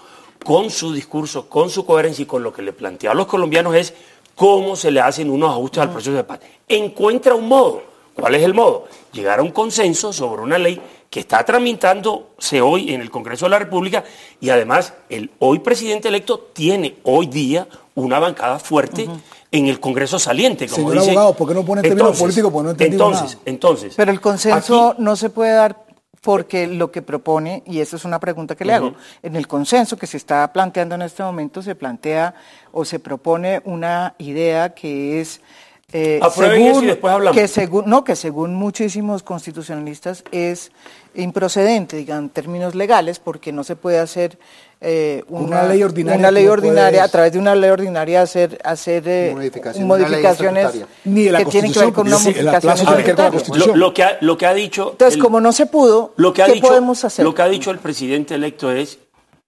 [0.43, 3.75] con su discurso, con su coherencia y con lo que le plantea a los colombianos
[3.75, 3.93] es
[4.35, 6.41] cómo se le hacen unos ajustes al proceso de paz.
[6.67, 7.83] Encuentra un modo.
[8.15, 8.89] ¿Cuál es el modo?
[9.13, 13.51] Llegar a un consenso sobre una ley que está tramitándose hoy en el Congreso de
[13.51, 14.03] la República
[14.41, 19.09] y además el hoy presidente electo tiene hoy día una bancada fuerte
[19.51, 20.67] en el Congreso saliente.
[20.69, 22.53] Como Señor abogado, ¿por qué no pone términos políticos?
[22.53, 23.43] Porque no entonces, nada.
[23.47, 23.95] entonces.
[23.97, 25.85] Pero el consenso no se puede dar
[26.21, 29.97] porque lo que propone, y esa es una pregunta que le hago, en el consenso
[29.97, 32.35] que se está planteando en este momento se plantea
[32.73, 35.41] o se propone una idea que es
[35.91, 37.41] eh, según, después hablamos.
[37.41, 40.71] Que según, no, que según muchísimos constitucionalistas es
[41.15, 44.39] improcedente, digan, en términos legales, porque no se puede hacer
[44.81, 49.03] eh, una, ley ordinaria, una ley ordinaria a través de una ley ordinaria hacer, hacer
[49.07, 52.77] eh, modificaciones Ni la que tienen que ver con una modificación
[53.79, 54.91] lo, que ha, lo que ha dicho...
[54.93, 57.25] Entonces, como no se pudo, lo que ha ¿qué dicho, podemos hacer?
[57.25, 58.99] Lo que ha dicho el presidente electo es,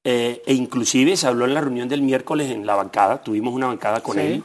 [0.03, 4.01] e inclusive se habló en la reunión del miércoles en la bancada, tuvimos una bancada
[4.01, 4.43] con él,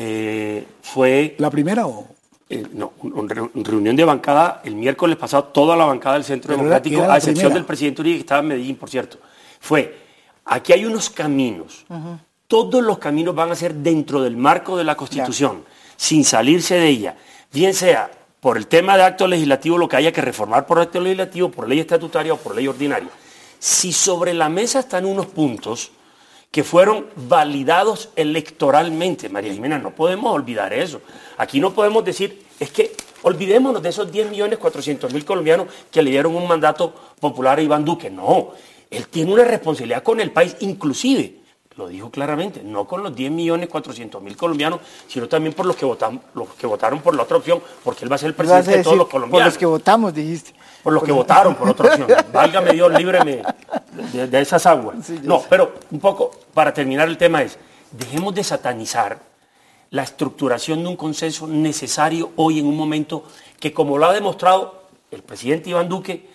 [0.00, 1.34] eh, fue...
[1.38, 2.06] ¿La primera o...?
[2.48, 2.94] Eh, no,
[3.54, 7.64] reunión de bancada el miércoles pasado, toda la bancada del Centro Democrático, a excepción del
[7.64, 9.18] presidente Uribe, que estaba en Medellín, por cierto,
[9.60, 9.96] fue,
[10.44, 11.86] aquí hay unos caminos,
[12.48, 15.64] todos los caminos van a ser dentro del marco de la Constitución,
[15.96, 17.16] sin salirse de ella,
[17.52, 21.00] bien sea por el tema de acto legislativo, lo que haya que reformar por acto
[21.00, 23.10] legislativo, por ley estatutaria o por ley ordinaria.
[23.58, 25.92] Si sobre la mesa están unos puntos
[26.50, 29.28] que fueron validados electoralmente.
[29.28, 31.00] María Jimena, no podemos olvidar eso.
[31.36, 32.92] Aquí no podemos decir, es que
[33.22, 37.62] olvidémonos de esos 10 millones 400 mil colombianos que le dieron un mandato popular a
[37.62, 38.10] Iván Duque.
[38.10, 38.52] No,
[38.90, 41.40] él tiene una responsabilidad con el país, inclusive,
[41.76, 45.76] lo dijo claramente, no con los 10 millones 400 mil colombianos, sino también por los
[45.76, 48.34] que, votan, los que votaron por la otra opción, porque él va a ser el
[48.34, 49.44] presidente de todos los colombianos.
[49.44, 50.52] Por los que votamos, dijiste.
[50.82, 52.08] Por los que votaron por otra opción.
[52.32, 53.42] Válgame Dios, líbreme
[54.12, 55.08] de, esas aguas.
[55.22, 57.58] no, pero un poco, para terminar el tema es,
[57.92, 59.20] dejemos de satanizar
[59.90, 63.24] la estructuración de un consenso necesario hoy en un momento
[63.58, 66.28] que, como lo ha demostrado el presidente Iván Duque,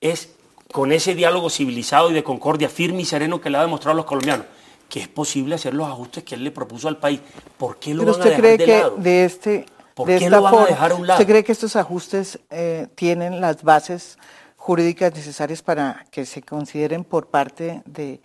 [0.00, 0.30] es
[0.72, 3.96] con ese diálogo civilizado y de concordia firme y sereno que le ha demostrado a
[3.96, 4.46] los colombianos,
[4.88, 7.20] que es posible hacer los ajustes que él le propuso al país.
[7.56, 8.96] ¿Por qué lo van a dejar cree de que lado?
[8.96, 11.20] de este ¿Por de qué esta lo van a dejar a un lado?
[11.20, 14.18] ¿Usted cree que estos ajustes eh, tienen las bases
[14.56, 18.20] jurídicas necesarias para que se consideren por parte de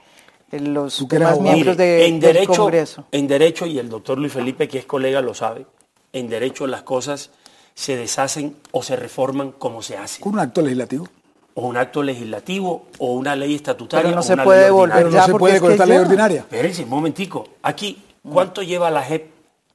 [0.51, 3.06] los demás miembros de, en derecho, del Congreso?
[3.12, 5.65] En derecho, y el doctor Luis Felipe, que es colega, lo sabe,
[6.12, 7.32] en derecho las cosas
[7.73, 10.21] se deshacen o se reforman como se hacen.
[10.21, 11.08] ¿Con un acto legislativo?
[11.55, 14.03] O un acto legislativo, o una ley estatutaria.
[14.03, 16.39] Pero no o se una puede ley volver no se puede con esta ley ordinaria.
[16.39, 17.47] Espérense un momentico.
[17.61, 19.31] Aquí, ¿cuánto lleva la JEP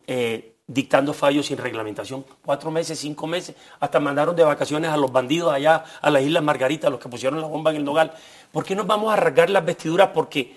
[0.07, 2.25] eh, dictando fallos sin reglamentación?
[2.45, 3.55] Cuatro meses, cinco meses.
[3.79, 7.41] Hasta mandaron de vacaciones a los bandidos allá a las Islas Margaritas, los que pusieron
[7.41, 8.13] la bomba en el Nogal.
[8.51, 10.09] ¿Por qué nos vamos a rasgar las vestiduras?
[10.13, 10.57] Porque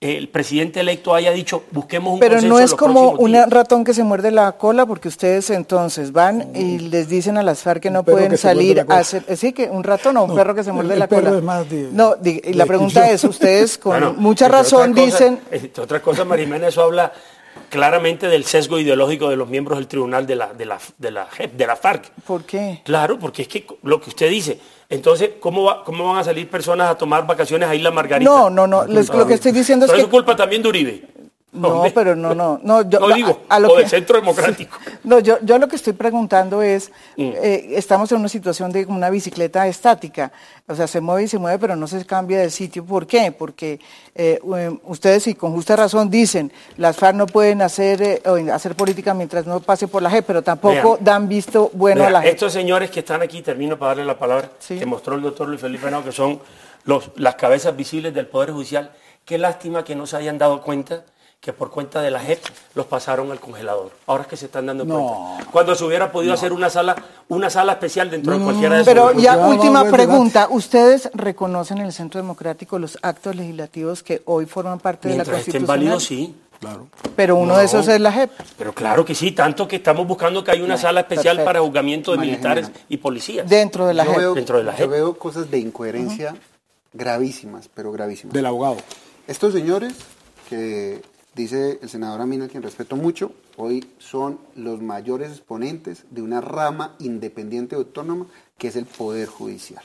[0.00, 3.32] el presidente electo haya dicho busquemos un Pero consenso no en es los como un
[3.32, 3.50] días".
[3.50, 7.60] ratón que se muerde la cola porque ustedes entonces van y les dicen a las
[7.60, 9.24] FARC que no pueden que salir a hacer...
[9.28, 11.36] eh, Sí, que un ratón o un No, perro que se muerde el la cola.
[11.36, 15.38] es más de- no, di- y la pregunta es, ustedes con Bueno, mucha razón dicen...
[15.50, 17.12] entre otras cosas, Marimena, eso habla
[17.68, 21.26] claramente del sesgo ideológico de los miembros del tribunal de la, de la, de la,
[21.26, 22.10] JEP, de la FARC.
[22.26, 22.80] ¿Por qué?
[22.84, 24.58] Claro, porque es que lo que usted dice,
[24.90, 28.30] entonces, ¿cómo, va- cómo van a salir personas a tomar vacaciones a Isla Margarita?
[28.30, 30.06] No, no, no, les- lo que estoy diciendo es Pero que...
[30.06, 31.04] es culpa también de Uribe.
[31.52, 32.88] No, pero no, no, no.
[32.88, 34.78] Yo, No digo, a, a lo o del Centro Democrático.
[35.02, 37.32] No, yo, yo lo que estoy preguntando es, Mm.
[37.42, 40.30] eh, estamos en una situación de una bicicleta estática,
[40.68, 42.84] o sea, se mueve y se mueve, pero no se cambia de sitio.
[42.84, 43.32] ¿Por qué?
[43.32, 43.80] Porque
[44.14, 48.76] eh, eh, ustedes, y con justa razón, dicen, las FARC no pueden hacer, eh, hacer
[48.76, 51.04] política mientras no pase por la JEP, pero tampoco Vean.
[51.04, 52.32] dan visto bueno a la JEP.
[52.34, 54.78] estos señores que están aquí, termino para darle la palabra, Sí.
[54.78, 56.40] que mostró el doctor Luis Felipe Henao, que son
[56.84, 58.92] los, las cabezas visibles del Poder Judicial.
[59.24, 61.04] Qué lástima que no se hayan dado cuenta
[61.40, 62.38] que por cuenta de la JEP
[62.74, 63.92] los pasaron al congelador.
[64.06, 65.34] Ahora es que se están dando No.
[65.38, 65.50] cuenta.
[65.50, 66.94] Cuando se hubiera podido hacer una sala,
[67.28, 70.48] una sala especial dentro de cualquiera de esos Pero ya, última pregunta.
[70.50, 75.24] ¿Ustedes reconocen en el Centro Democrático los actos legislativos que hoy forman parte de la
[75.24, 75.66] Mientras estén Constitución?
[75.66, 76.34] válidos, sí.
[76.60, 76.88] Claro.
[77.16, 77.58] Pero uno No.
[77.58, 78.30] de esos es la JEP.
[78.58, 81.44] Pero claro que sí, tanto que estamos buscando que hay una sala especial perfecto.
[81.46, 83.48] para juzgamiento de María militares y policías.
[83.48, 84.18] Dentro de la yo JEP.
[84.20, 84.90] veo, Dentro de la yo JEP.
[84.90, 86.36] veo cosas de incoherencia
[86.92, 88.34] gravísimas, pero gravísimas.
[88.34, 88.76] Del abogado.
[89.26, 89.94] Estos señores,
[90.50, 91.00] que
[91.34, 96.96] dice el senador Amina, quien respeto mucho, hoy son los mayores exponentes de una rama
[96.98, 98.26] independiente y autónoma
[98.58, 99.82] que es el Poder Judicial.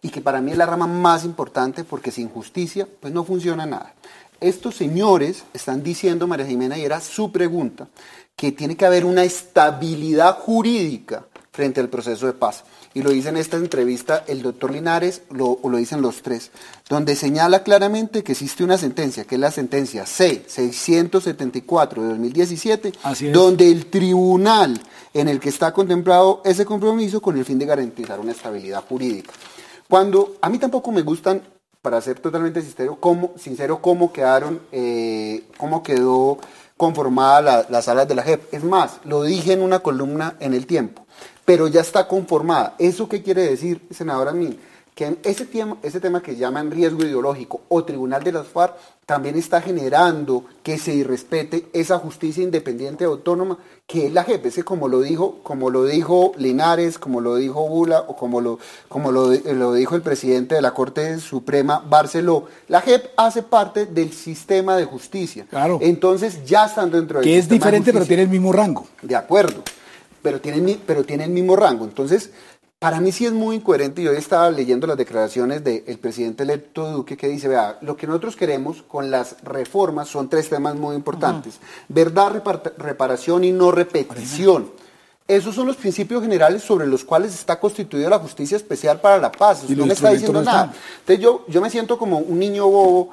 [0.00, 3.66] Y que para mí es la rama más importante porque sin justicia pues no funciona
[3.66, 3.94] nada.
[4.40, 7.86] Estos señores están diciendo, María Jimena, y era su pregunta,
[8.34, 12.64] que tiene que haber una estabilidad jurídica frente al proceso de paz.
[12.94, 16.50] Y lo dice en esta entrevista el doctor Linares, lo, o lo dicen los tres,
[16.88, 23.28] donde señala claramente que existe una sentencia, que es la sentencia C-674 de 2017, Así
[23.28, 23.32] es.
[23.32, 24.80] donde el tribunal
[25.14, 29.32] en el que está contemplado ese compromiso con el fin de garantizar una estabilidad jurídica.
[29.88, 31.42] Cuando a mí tampoco me gustan,
[31.82, 36.38] para ser totalmente sincero, cómo, sincero, cómo quedaron, eh, cómo quedó
[36.76, 38.54] conformada las salas de la JEP.
[38.54, 41.06] Es más, lo dije en una columna en el tiempo,
[41.44, 42.74] pero ya está conformada.
[42.78, 44.58] ¿Eso qué quiere decir, senadora Min?
[44.94, 48.74] que ese tema, ese tema que llaman riesgo ideológico o tribunal de las FARC
[49.06, 54.64] también está generando que se irrespete esa justicia independiente autónoma que es la JEP, ese
[54.64, 59.12] como lo dijo, como lo dijo Linares, como lo dijo Bula o como lo, como
[59.12, 62.46] lo, dijo el presidente de la Corte Suprema Barceló.
[62.68, 65.46] La JEP hace parte del sistema de justicia.
[65.48, 65.78] Claro.
[65.80, 68.86] Entonces ya están dentro del Que es diferente pero tiene el mismo rango.
[69.00, 69.62] De acuerdo.
[70.22, 71.84] Pero tiene, pero tiene el mismo rango.
[71.84, 72.30] Entonces,
[72.82, 74.02] para mí sí es muy incoherente.
[74.02, 78.34] Yo estaba leyendo las declaraciones del presidente electo Duque que dice, vea, lo que nosotros
[78.34, 81.60] queremos con las reformas son tres temas muy importantes.
[81.88, 82.42] Verdad,
[82.78, 84.70] reparación y no repetición.
[85.28, 89.30] Esos son los principios generales sobre los cuales está constituida la justicia especial para la
[89.30, 89.62] paz.
[89.70, 90.74] no me está diciendo nada.
[90.98, 93.10] Entonces yo, yo me siento como un niño bobo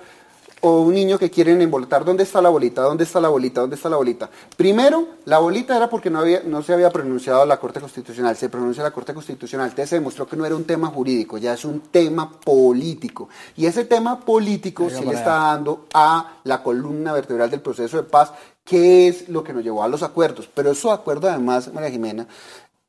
[0.61, 2.81] o un niño que quieren envoltar, ¿dónde está la bolita?
[2.81, 3.61] ¿Dónde está la bolita?
[3.61, 4.29] ¿Dónde está la bolita?
[4.57, 8.49] Primero, la bolita era porque no, había, no se había pronunciado la Corte Constitucional, se
[8.49, 11.65] pronuncia la Corte Constitucional, entonces se demostró que no era un tema jurídico, ya es
[11.65, 13.29] un tema político.
[13.55, 18.03] Y ese tema político se le está dando a la columna vertebral del proceso de
[18.03, 20.49] paz, que es lo que nos llevó a los acuerdos.
[20.53, 22.27] Pero esos acuerdos, además, María Jimena,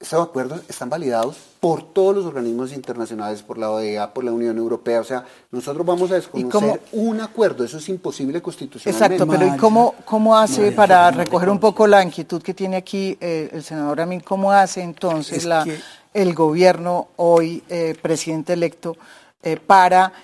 [0.01, 4.57] esos acuerdos están validados por todos los organismos internacionales, por la OEA, por la Unión
[4.57, 5.01] Europea.
[5.01, 7.65] O sea, nosotros vamos a desconocer un acuerdo.
[7.65, 9.15] Eso es imposible constitucionalmente.
[9.15, 13.19] Exacto, pero ¿y cómo, cómo hace, para recoger un poco la inquietud que tiene aquí
[13.21, 15.67] eh, el senador Amin, cómo hace entonces la,
[16.15, 18.97] el gobierno hoy, eh, presidente electo,
[19.43, 20.15] eh, para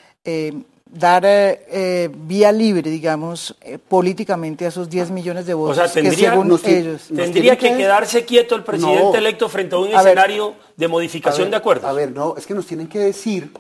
[0.87, 5.77] dar eh, eh, vía libre, digamos, eh, políticamente a esos 10 millones de votos.
[5.77, 9.93] O sea, tendría, que, ellos, tendría que, quedarse quieto el presidente electo frente a un
[9.93, 11.91] escenario de modificación de acuerdos.
[11.91, 13.53] A ver, no, es que nos tienen que decir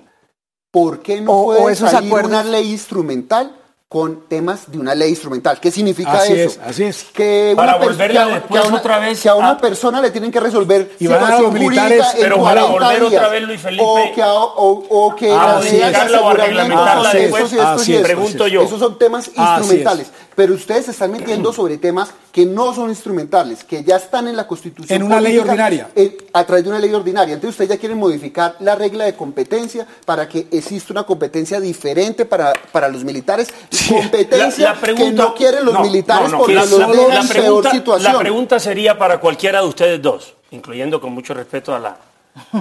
[0.71, 3.57] por qué no puede salir una ley instrumental
[3.89, 5.61] con temas de una ley instrumental.
[5.61, 6.61] ¿Qué significa así eso?
[6.61, 7.05] Es, así es.
[7.05, 10.41] Que para volverla después a una, otra vez que a una persona le tienen que
[10.41, 14.23] resolver y van a los militares, pero para volver otra vez Luis Felipe o que
[14.23, 17.53] a, o, o que a modificarla o a reglamentarla después.
[17.53, 18.63] Así es, pregunto yo.
[18.63, 20.11] Esos son temas instrumentales.
[20.37, 24.37] Pero ustedes se están metiendo sobre temas que no son instrumentales, que ya están en
[24.37, 24.95] la Constitución.
[24.95, 25.89] En una ley ordinaria.
[26.35, 27.35] a través de una ley ordinaria.
[27.35, 32.27] Entonces ustedes ya quieren modificar la regla de competencia para que exista una competencia diferente
[32.27, 33.49] para, para los militares.
[33.89, 38.13] Competencia que no quieren los militares porque los dejan en peor situación.
[38.13, 41.97] La pregunta sería para cualquiera de ustedes dos, incluyendo con mucho respeto a la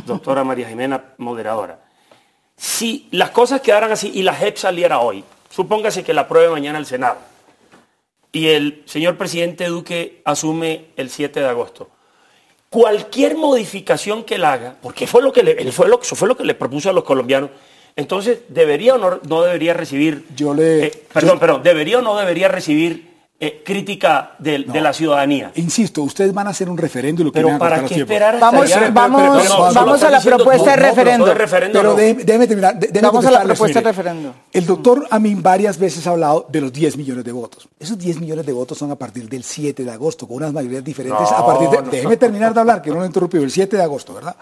[0.05, 1.79] doctora María Jimena, moderadora.
[2.55, 6.79] Si las cosas quedaran así y la JEP saliera hoy, supóngase que la apruebe mañana
[6.79, 7.35] el Senado
[8.36, 11.89] y el señor presidente Duque asume el 7 de agosto.
[12.69, 16.36] Cualquier modificación que él haga, porque fue lo que le, fue lo, eso fue lo
[16.36, 17.52] que le propuso a los colombianos,
[17.95, 22.17] entonces debería o no, no debería recibir, yo le, eh, perdón, perdón, debería o no
[22.17, 25.52] debería recibir eh, crítica de, la ciudadanía.
[25.56, 27.32] Insisto, ustedes van a hacer un referéndum.
[27.34, 31.30] Pero para qué esperar hasta Vamos, vamos, vamos a la propuesta de referéndum.
[31.74, 32.80] Pero déjeme terminar.
[33.02, 34.32] vamos a la propuesta de referéndum.
[34.54, 37.67] El doctor Amin varias veces ha hablado de los 10 millones de votos.
[37.78, 40.84] Esos 10 millones de votos son a partir del 7 de agosto, con unas mayorías
[40.84, 41.28] diferentes.
[41.30, 43.84] a partir de, déjeme terminar de hablar, que no lo he interrumpido, el 7 de
[43.84, 44.38] agosto, ¿verdad?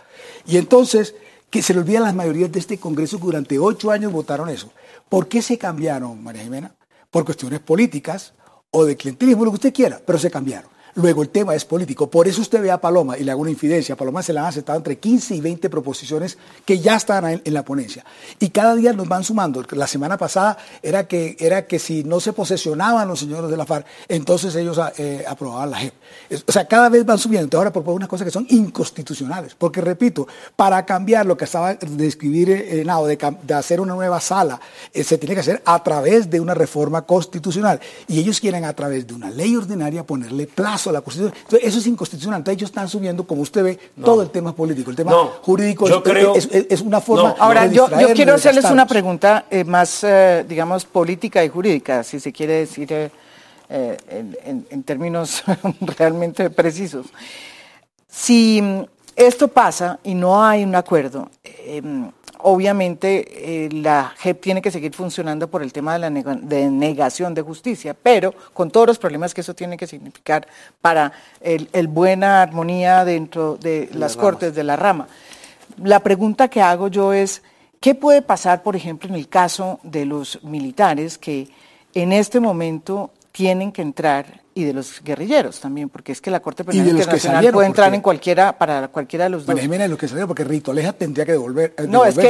[0.45, 1.15] Y entonces,
[1.49, 4.71] que se le olvidan las mayorías de este Congreso que durante ocho años votaron eso.
[5.10, 6.75] ¿Por qué se cambiaron, María Jimena?
[7.10, 8.34] Por cuestiones políticas,
[8.73, 10.72] o de clientelismo, lo que usted quiera, pero se cambiaron.
[10.95, 12.08] Luego el tema es político.
[12.08, 13.95] Por eso usted ve a Paloma y le hago una infidencia.
[13.95, 17.65] Paloma se le han aceptado entre 15 y 20 proposiciones que ya están en, la
[17.65, 18.06] ponencia.
[18.39, 19.63] Y cada día nos van sumando.
[19.71, 23.65] La semana pasada era que, era que si no se posesionaban los señores de la
[23.65, 25.93] FARC, entonces ellos eh, aprobaban la JEP.
[26.47, 27.45] O sea, cada vez van subiendo.
[27.45, 29.56] Entonces ahora proponen unas cosas que son inconstitucionales.
[29.56, 33.95] Porque, repito, para cambiar lo que estaba de escribir eh, Nao, de, de, hacer una
[33.95, 34.60] nueva sala,
[34.93, 37.79] eh, se tiene que hacer a través de una reforma constitucional.
[38.08, 41.35] Y ellos quieren a través de una ley ordinaria ponerle plazo a la Constitución.
[41.43, 42.39] Entonces, eso es inconstitucional.
[42.39, 44.89] Entonces, ellos están subiendo, como usted ve, todo el tema político.
[44.89, 47.35] El tema jurídico es, una forma.
[47.39, 52.31] Ahora, yo, quiero hacerles una pregunta eh, más, eh, digamos, política y jurídica, si se
[52.31, 53.11] quiere decir eh,
[53.69, 55.43] en, términos
[55.97, 57.07] realmente precisos.
[58.07, 58.61] Si
[59.15, 61.29] esto pasa y no hay un acuerdo,
[62.43, 67.41] obviamente eh, la JEP tiene que seguir funcionando por el tema de la negación de
[67.41, 70.45] justicia, pero con todos los problemas que eso tiene que significar
[70.81, 75.07] para el, buena armonía dentro de las cortes de la rama.
[75.77, 77.41] La pregunta que hago yo es,
[77.79, 81.47] ¿qué puede pasar, por ejemplo, en el caso de los militares que
[81.93, 86.39] en este momento tienen que entrar y de los guerrilleros también, porque es que la
[86.39, 89.67] Corte Penal Internacional puede entrar en cualquiera para cualquiera de los dos.
[89.67, 91.73] Bueno, los que salieron, porque Ritoleja tendría que devolver.
[91.79, 92.29] Eh, no, es que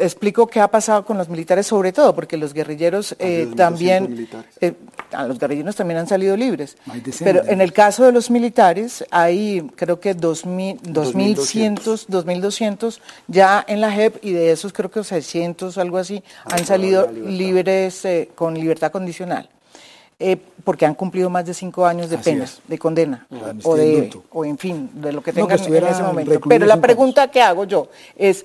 [0.00, 4.28] explico qué ha pasado con los militares, sobre todo, porque los guerrilleros eh, también,
[4.60, 4.74] eh,
[5.10, 6.76] a los guerrilleros también han salido libres.
[7.18, 10.80] Pero en el caso de los militares, hay creo que 2.100,
[12.06, 16.64] 2.200 ya en la JEP y de esos creo que 600 o algo así han
[16.64, 19.48] salido libres con libertad condicional.
[20.20, 23.24] Eh, porque han cumplido más de cinco años de pena, de condena,
[23.62, 26.40] o, de, o en fin, de lo que tengan en ese momento.
[26.40, 28.44] Pero la pregunta que hago yo es,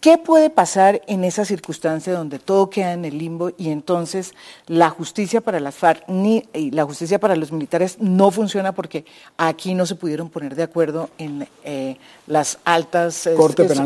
[0.00, 4.32] ¿qué puede pasar en esa circunstancia donde todo queda en el limbo y entonces
[4.68, 9.04] la justicia para las FARC ni y la justicia para los militares no funciona porque
[9.36, 11.96] aquí no se pudieron poner de acuerdo en eh,
[12.28, 13.34] las altas eh,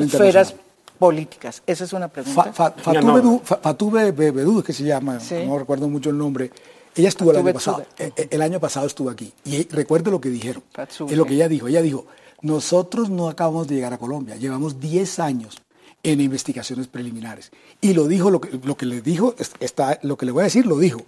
[0.01, 0.55] esferas
[0.99, 1.63] políticas?
[1.67, 2.53] Esa es una pregunta.
[2.53, 6.51] Fatou Bedú, que se llama, no recuerdo mucho el nombre,
[6.97, 7.85] ella estuvo el año pasado.
[7.99, 9.33] Eh, el, año pasado estuvo aquí.
[9.45, 10.63] Y recuerdo lo que dijeron.
[10.77, 11.69] Es lo que ella dijo.
[11.69, 12.07] Ella dijo,
[12.43, 14.37] nosotros no acabamos de llegar a Colombia.
[14.37, 15.57] Llevamos 10 años
[16.03, 17.51] en investigaciones preliminares.
[17.81, 20.45] Y lo dijo, lo que, lo que le dijo, está, lo que le voy a
[20.45, 21.01] decir, lo dijo.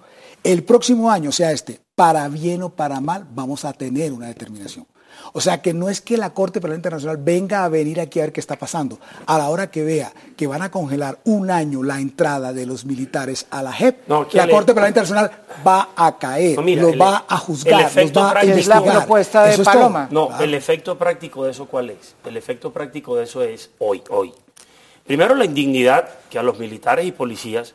[0.45, 4.87] El próximo año, sea este, para bien o para mal, vamos a tener una determinación.
[5.33, 8.25] O sea que no es que la Corte Penal Internacional venga a venir aquí a
[8.25, 8.99] ver qué está pasando.
[9.27, 12.85] A la hora que vea que van a congelar un año la entrada de los
[12.85, 15.31] militares a la JEP, la Corte Penal Internacional
[15.67, 18.59] va a caer, lo va a juzgar, los va a investigar.
[18.59, 20.09] Es la propuesta de Paloma.
[20.11, 22.15] No, el efecto práctico de eso, ¿cuál es?
[22.25, 24.33] El efecto práctico de eso es hoy, hoy.
[25.07, 27.75] Primero, la indignidad que a los militares y policías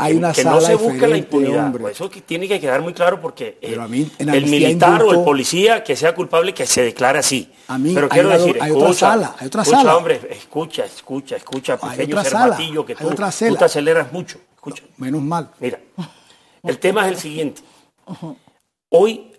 [0.00, 1.72] hay una que no se busque la impunidad.
[1.72, 6.14] Pues eso tiene que quedar muy claro porque el, militar o el policía que sea
[6.14, 7.52] culpable que se declare así.
[7.66, 12.22] Pero quiero decir, hay escucha, otra sala, hay otra escucha, hombre, escucha, escucha, escucha, pequeño
[12.22, 14.38] cervatillo que tú, tú, te aceleras mucho.
[14.54, 14.84] Escucha.
[14.98, 15.50] menos mal.
[15.58, 15.80] Mira,
[16.62, 17.62] el tema es el siguiente.
[18.90, 19.32] Hoy,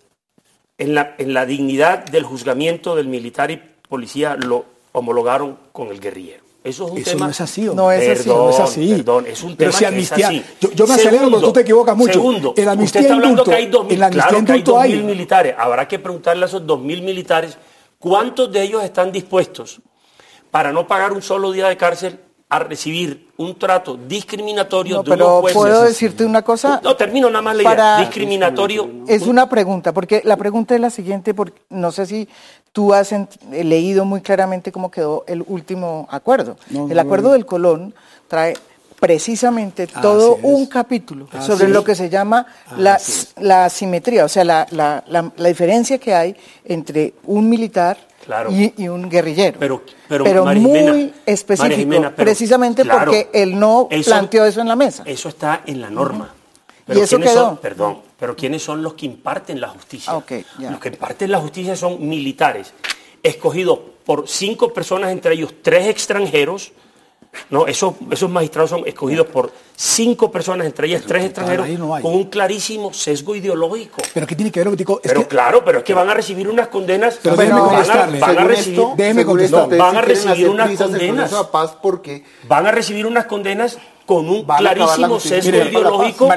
[0.78, 6.02] en la, en la dignidad del juzgamiento del militar y policía, lo homologaron con el
[6.02, 6.49] guerrillero.
[6.64, 7.26] Eso es un tema.
[7.26, 7.62] No es así.
[7.62, 8.30] No es así.
[8.30, 8.94] No es así.
[8.96, 12.14] Perdón, es un tema Pero si amnistía, Yo, me acelero cuando tú te equivocas mucho.
[12.14, 15.04] Segundo, en la usted está hablando que hay dos mil, claro que hay dos mil
[15.04, 15.56] militares.
[15.58, 17.58] Habrá que preguntarle a esos dos mil militares
[17.98, 19.82] cuántos de ellos están dispuestos
[20.52, 22.20] para no pagar un solo día de cárcel
[22.52, 26.82] a recibir un trato discriminatorio no, de pero ¿Puedo decirte una cosa?
[26.84, 27.98] No, termino nada más la idea.
[28.00, 28.90] Discriminatorio.
[29.08, 32.28] Es una pregunta, porque la pregunta es la siguiente, porque no sé si
[32.72, 33.14] tú has
[33.52, 36.58] leído muy claramente cómo quedó el último acuerdo.
[36.72, 37.94] el acuerdo del Colón
[38.28, 38.56] trae
[39.00, 42.46] precisamente todo un capítulo sobre lo que se llama
[42.78, 43.00] la,
[43.38, 46.36] la, simetría, o sea, la, la, la diferencia que hay
[46.66, 47.98] entre un militar
[48.50, 49.60] y, un guerrillero.
[49.60, 55.04] Pero, pero, muy específico, precisamente porque él no planteó eso en la mesa.
[55.06, 56.34] Eso está en la norma.
[56.88, 57.60] ¿Y eso quedó?
[57.62, 60.12] perdón, pero ¿quiénes son los que imparten la justicia?
[60.12, 60.24] Ah,
[60.58, 62.74] los que imparten la justicia son militares,
[63.22, 66.72] escogidos por cinco personas, entre ellos tres extranjeros,
[67.50, 71.68] no, esos, esos magistrados son escogidos por cinco personas, entre ellas tres extranjeros,
[72.02, 74.02] con un clarísimo sesgo ideológico.
[74.14, 75.00] Pero ¿qué tiene que ver, Tico?
[75.02, 77.20] Pero claro, pero es que van a recibir unas condenas.
[77.22, 77.62] Pero van, a,
[78.20, 78.80] van a recibir,
[79.78, 81.32] van a recibir unas condenas.
[81.82, 83.78] porque van a recibir unas condenas
[84.10, 86.28] con un clarísimo sesgo ideológico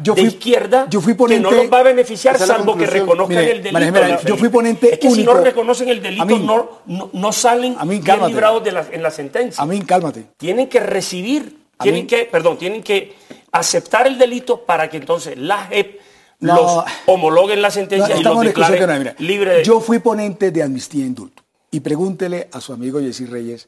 [0.00, 2.86] yo fui, de izquierda yo fui ponente, que no los va a beneficiar salvo que
[2.86, 4.22] reconozcan el delito.
[4.24, 7.98] yo fui ponente es que si no reconocen el delito no, no, salen a mí,
[7.98, 9.60] bien librados de la, en la sentencia.
[9.60, 10.26] A mí, cálmate.
[10.36, 13.16] Tienen que recibir, tienen que, perdón, tienen que
[13.50, 16.00] aceptar el delito para que entonces la JEP
[16.38, 19.64] los homologuen la sentencia y los declare libre de...
[19.64, 21.42] Yo fui ponente de amnistía e indulto.
[21.72, 23.66] Y pregúntele a su amigo Yesir Reyes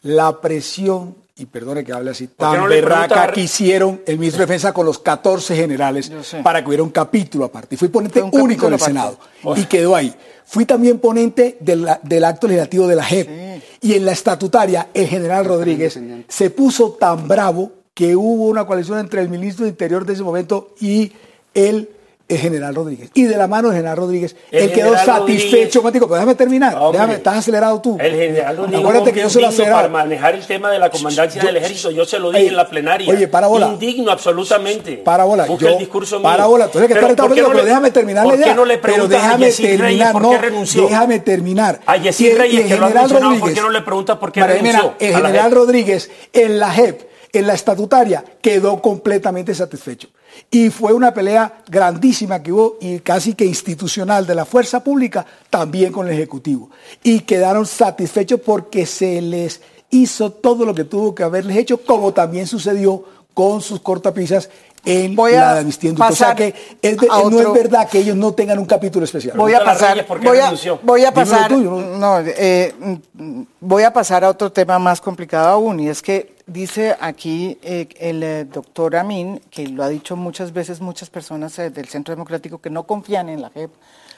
[0.00, 4.72] la presión y perdone que hable así, tan berraca que hicieron el ministro de Defensa
[4.72, 6.10] con los 14 generales
[6.42, 7.76] para que hubiera un capítulo aparte.
[7.76, 9.18] Fui ponente único en el Senado
[9.56, 10.14] y quedó ahí.
[10.44, 13.62] Fui también ponente del acto legislativo de la JEP.
[13.80, 18.98] Y en la estatutaria, el general Rodríguez se puso tan bravo que hubo una coalición
[18.98, 21.12] entre el ministro de Interior de ese momento y
[21.54, 21.88] el
[22.28, 23.10] el general Rodríguez.
[23.14, 25.82] Y de la mano del general Rodríguez, él quedó satisfecho.
[25.82, 26.76] Matico, pero déjame terminar.
[26.92, 27.96] déjame, estás acelerado tú.
[27.98, 28.80] El general Rodríguez.
[28.80, 29.76] Acuérdate que yo soy acelerado.
[29.76, 32.68] Para manejar el tema de la comandancia del ejército, yo se lo dije en la
[32.68, 33.10] plenaria.
[33.10, 33.68] Oye, para bola.
[33.68, 34.98] Indigno absolutamente.
[34.98, 35.46] Para bola.
[35.46, 36.66] Yo, el discurso para bola.
[36.66, 38.46] Entonces, que pero, no pero déjame terminar la idea.
[38.46, 40.12] ¿Por qué no le pero déjame terminar.
[40.12, 40.82] por qué renunció?
[40.82, 41.80] Déjame terminar.
[41.86, 44.94] A Yesir Reyes, que lo ha mencionado, ¿por qué no le pregunta por qué renunció?
[44.98, 50.08] El general Rodríguez, en la JEP, en la estatutaria, quedó completamente satisfecho.
[50.50, 55.24] Y fue una pelea grandísima que hubo y casi que institucional de la fuerza pública,
[55.50, 56.70] también con el Ejecutivo.
[57.02, 59.60] Y quedaron satisfechos porque se les
[59.90, 64.50] hizo todo lo que tuvo que haberles hecho, como también sucedió con sus cortapisas
[64.84, 66.12] en Voy la a amnistía indulto.
[66.12, 68.64] O sea pasar que es de- a no es verdad que ellos no tengan un
[68.64, 69.36] capítulo especial.
[69.36, 70.78] Voy a pasar, voy a, renunció.
[70.82, 71.98] voy a pasar, tuyo, ¿no?
[71.98, 72.74] no, eh,
[73.14, 77.58] mm, voy a pasar a otro tema más complicado aún y es que dice aquí
[77.62, 81.86] eh, el eh, doctor Amin que lo ha dicho muchas veces muchas personas eh, del
[81.88, 83.70] Centro Democrático que no confían en la JEP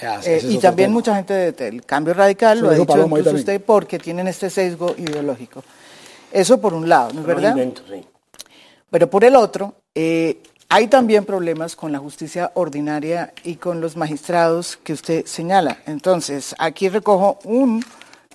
[0.02, 0.94] Ah, eh, y también tema.
[0.94, 4.48] mucha gente de- del Cambio Radical lo ha dicho Paloma incluso usted porque tienen este
[4.48, 5.62] sesgo ideológico.
[6.32, 7.50] Eso por un lado, ¿no es verdad?
[7.50, 8.02] invento, sí.
[8.88, 10.38] Pero por el otro, eh,
[10.70, 15.78] hay también problemas con la justicia ordinaria y con los magistrados que usted señala.
[15.86, 17.84] Entonces, aquí recojo un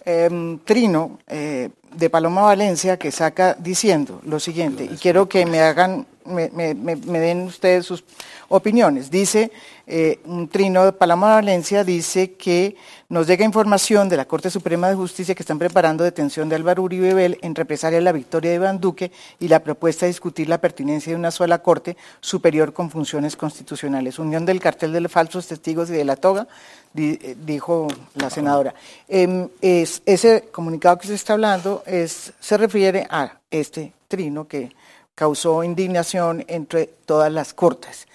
[0.05, 5.59] em, trino eh, de Paloma Valencia que saca diciendo lo siguiente, y quiero que me
[5.61, 8.03] hagan, me, den ustedes sus
[8.49, 9.09] opiniones.
[9.09, 9.51] Dice,
[9.87, 12.75] eh, un trino de Paloma Valencia dice que
[13.09, 16.81] nos llega información de la Corte Suprema de Justicia que están preparando detención de Álvaro
[16.83, 20.59] Uribe en represalia a la victoria de Iván Duque y la propuesta de discutir la
[20.59, 24.17] pertinencia de una sola Corte superior con funciones constitucionales.
[24.19, 26.47] Unión del cartel de los falsos testigos y de la toga,
[26.97, 28.73] eh, dijo la senadora.
[29.07, 34.75] Em, es- ese comunicado que se está hablando es, se refiere a este trino que
[35.13, 38.07] causó indignación entre todas las cortes.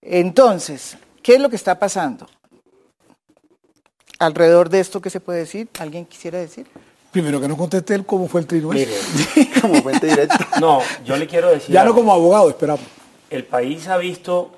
[0.00, 2.28] Entonces, ¿qué es lo que está pasando?
[4.18, 5.68] Alrededor de esto, ¿qué se puede decir?
[5.78, 6.66] ¿Alguien quisiera decir?
[7.10, 8.70] Primero que no conteste él cómo fue el trino.
[8.70, 8.94] Mire,
[9.60, 10.48] Como fuente directa.
[10.60, 11.74] no, yo le quiero decir.
[11.74, 12.84] Ya no como abogado, esperamos.
[13.30, 14.50] El país ha visto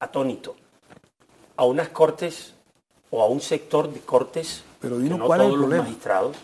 [0.00, 0.56] atónito
[1.56, 2.54] a unas cortes
[3.10, 5.84] o a un sector de cortes, Pero dinos no cuál es el todos los problema.
[5.84, 6.36] magistrados.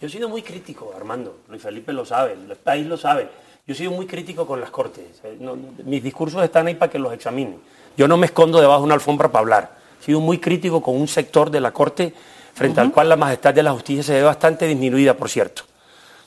[0.00, 3.28] Yo he sido muy crítico, Armando, Luis Felipe lo sabe, el país lo sabe.
[3.66, 5.04] Yo he sido muy crítico con las cortes.
[5.40, 7.60] No, mis discursos están ahí para que los examinen.
[7.96, 9.76] Yo no me escondo debajo de una alfombra para hablar.
[10.00, 12.12] He sido muy crítico con un sector de la corte
[12.54, 15.62] frente al cual la majestad de la justicia se ve bastante disminuida, por cierto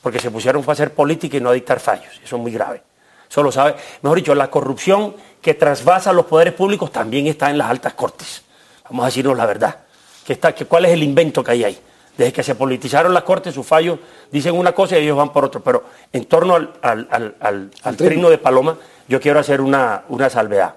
[0.06, 2.14] porque se pusieron fue a hacer política y no a dictar fallos.
[2.24, 2.84] Eso es muy grave.
[3.28, 3.74] Eso lo sabe.
[4.04, 8.44] Mejor dicho, la corrupción que trasvasa los poderes públicos también está en las altas cortes.
[8.88, 9.80] Vamos a decirnos la verdad.
[10.26, 11.80] Que está, que ¿Cuál es el invento que hay ahí?
[12.18, 14.00] Desde que se politizaron las cortes, sus fallos
[14.32, 15.62] dicen una cosa y ellos van por otro.
[15.62, 20.30] Pero en torno al, al- al- al- trino de Paloma, yo quiero hacer una, una
[20.30, 20.76] salvedad.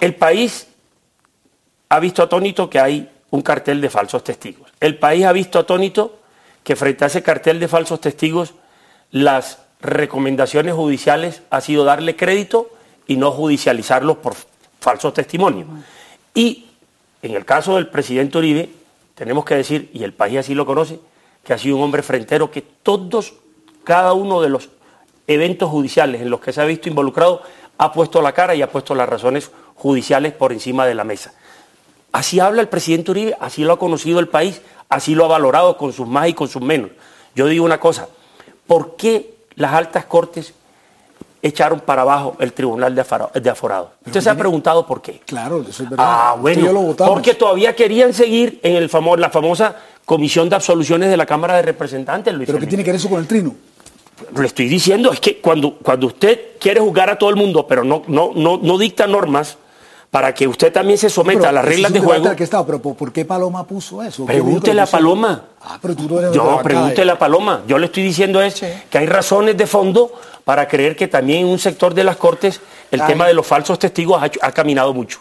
[0.00, 0.66] El país
[1.88, 4.70] ha visto atónito que hay un cartel de falsos testigos.
[4.80, 6.18] El país ha visto atónito
[6.64, 8.54] que frente a ese cartel de falsos testigos,
[9.12, 12.70] las recomendaciones judiciales ha sido darle crédito
[13.06, 14.34] y no judicializarlos por
[14.80, 15.68] falsos testimonios.
[16.34, 16.65] Y
[17.22, 18.70] en el caso del presidente Uribe,
[19.14, 21.00] tenemos que decir, y el país así lo conoce,
[21.44, 23.34] que ha sido un hombre frentero que todos,
[23.84, 24.68] cada uno de los
[25.26, 27.42] eventos judiciales en los que se ha visto involucrado,
[27.78, 31.34] ha puesto la cara y ha puesto las razones judiciales por encima de la mesa.
[32.12, 35.76] Así habla el presidente Uribe, así lo ha conocido el país, así lo ha valorado
[35.76, 36.90] con sus más y con sus menos.
[37.34, 38.08] Yo digo una cosa,
[38.66, 40.54] ¿por qué las altas cortes
[41.46, 43.00] echaron para abajo el tribunal de
[43.50, 43.88] aforados?
[44.04, 45.20] Usted se ha preguntado por qué.
[45.26, 46.04] Claro, eso es verdad.
[46.06, 50.56] Ah, yo lo bueno, porque todavía querían seguir en el famo- la famosa comisión de
[50.56, 53.26] absoluciones de la Cámara de Representantes, Luis Pero ¿qué tiene que ver eso con el
[53.26, 53.54] trino?
[54.34, 57.84] Le estoy diciendo, es que cuando, cuando usted quiere juzgar a todo el mundo, pero
[57.84, 59.58] no, no, no, no dicta normas
[60.10, 62.80] para que usted también se someta Pero a las reglas de juego, que estaba, pero
[62.80, 64.24] ¿por qué Paloma puso eso?
[64.24, 64.86] ¿Qué dijo que pregúntele a?
[64.86, 65.42] Paloma.
[65.60, 67.62] Ah, pero tú no eres Yo, pregúntele a Paloma.
[67.66, 68.54] Yo le estoy diciendo es
[68.88, 70.12] que hay razones de fondo
[70.46, 72.60] para creer que también en un sector de las cortes
[72.92, 73.08] el Ay.
[73.08, 75.18] tema de los falsos testigos ha, caminado mucho.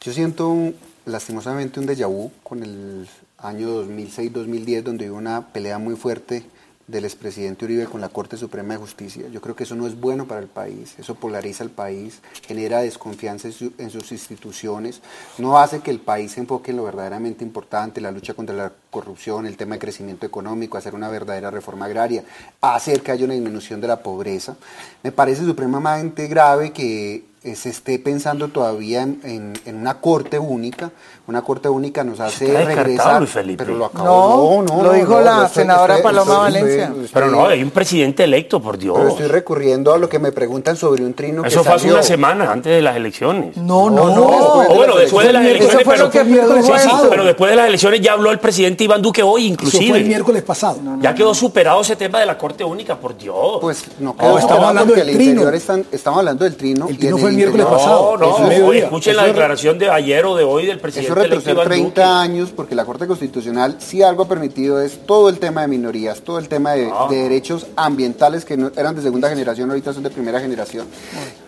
[0.00, 3.08] Yo siento un- lastimosamente un déjà vu con el
[3.38, 6.44] año 2006-2010, donde hubo una pelea muy fuerte
[6.92, 9.26] del expresidente Uribe con la Corte Suprema de Justicia.
[9.28, 12.82] Yo creo que eso no es bueno para el país, eso polariza al país, genera
[12.82, 15.00] desconfianza en, en sus instituciones,
[15.38, 18.70] no hace que el país se enfoque en lo verdaderamente importante, la lucha contra la
[18.90, 22.24] corrupción, el tema de crecimiento económico, hacer una verdadera reforma agraria,
[22.60, 24.56] hacer que haya una disminución de la pobreza.
[25.02, 30.90] Me parece supremamente grave que se esté pensando todavía en, en- en una corte única.
[31.26, 33.18] Una corte única nos hace está regresar.
[33.20, 33.64] Luis Felipe.
[33.64, 34.62] Pero lo acabo.
[34.66, 36.84] No, lo dijo la estoy- senadora estoy- Paloma estoy- Valencia.
[36.88, 38.96] estoy- Pero no, hay un presidente electo, por Dios.
[38.96, 41.92] pero estoy recurriendo a lo que me preguntan sobre un trino Eso que fue hace
[41.92, 43.56] una semana antes de las elecciones.
[43.56, 44.30] No, no, No, no.
[44.30, 46.86] después O bueno, después de las Eso elecciones, fue pero, lo que sí, produjo sí,
[46.88, 47.06] eso.
[47.10, 49.74] pero después de las elecciones ya habló el presidente Iván Duque hoy, Eso fue el
[49.86, 50.04] inclusive.
[50.04, 50.78] miércoles pasado.
[51.00, 53.58] Ya quedó superado ese tema de la Corte Única, por Dios.
[53.60, 55.22] Pues no No, quedó estamos hablando del trino.
[55.22, 56.88] interior están, estamos hablando del trino.
[56.88, 58.16] El trino fue el miércoles interior- pasado.
[58.16, 61.52] no, no, escuchen la declaración de ayer o de hoy del presidente Eso electo retrocede
[61.54, 62.02] Iván 30 Duque.
[62.02, 66.20] años porque la Corte Constitucional sí algo ha permitido es todo el tema de minorías,
[66.22, 67.06] todo el tema de, Ah.
[67.10, 70.86] de derechos ambientales que no, eran de segunda generación, ahorita son de primera generación.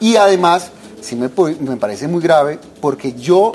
[0.01, 0.71] Y además,
[1.01, 1.29] sí me,
[1.61, 3.53] me parece muy grave porque yo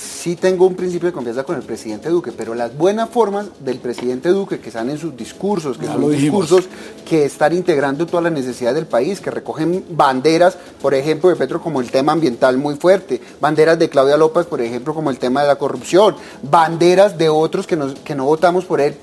[0.00, 3.78] sí tengo un principio de confianza con el presidente Duque, pero las buenas formas del
[3.78, 6.68] presidente Duque que están en sus discursos, que son discursos
[7.06, 11.60] que están integrando todas las necesidades del país, que recogen banderas, por ejemplo, de Petro
[11.60, 15.42] como el tema ambiental muy fuerte, banderas de Claudia López, por ejemplo, como el tema
[15.42, 18.96] de la corrupción, banderas de otros que, que no votamos por él,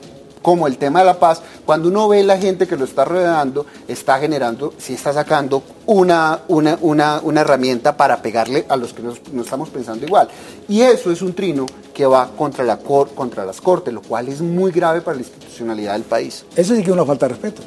[0.47, 3.65] como el tema de la paz, cuando uno ve la gente que lo está rodeando,
[3.85, 9.03] está generando, sí está sacando una, una, una, una herramienta para pegarle a los que
[9.03, 10.29] no, estamos pensando igual.
[10.69, 14.29] Y eso es un trino que va contra, la cor, contra las cortes, lo cual
[14.29, 16.45] es muy grave para la institucionalidad del país.
[16.55, 17.61] Eso sí que es una falta de respeto.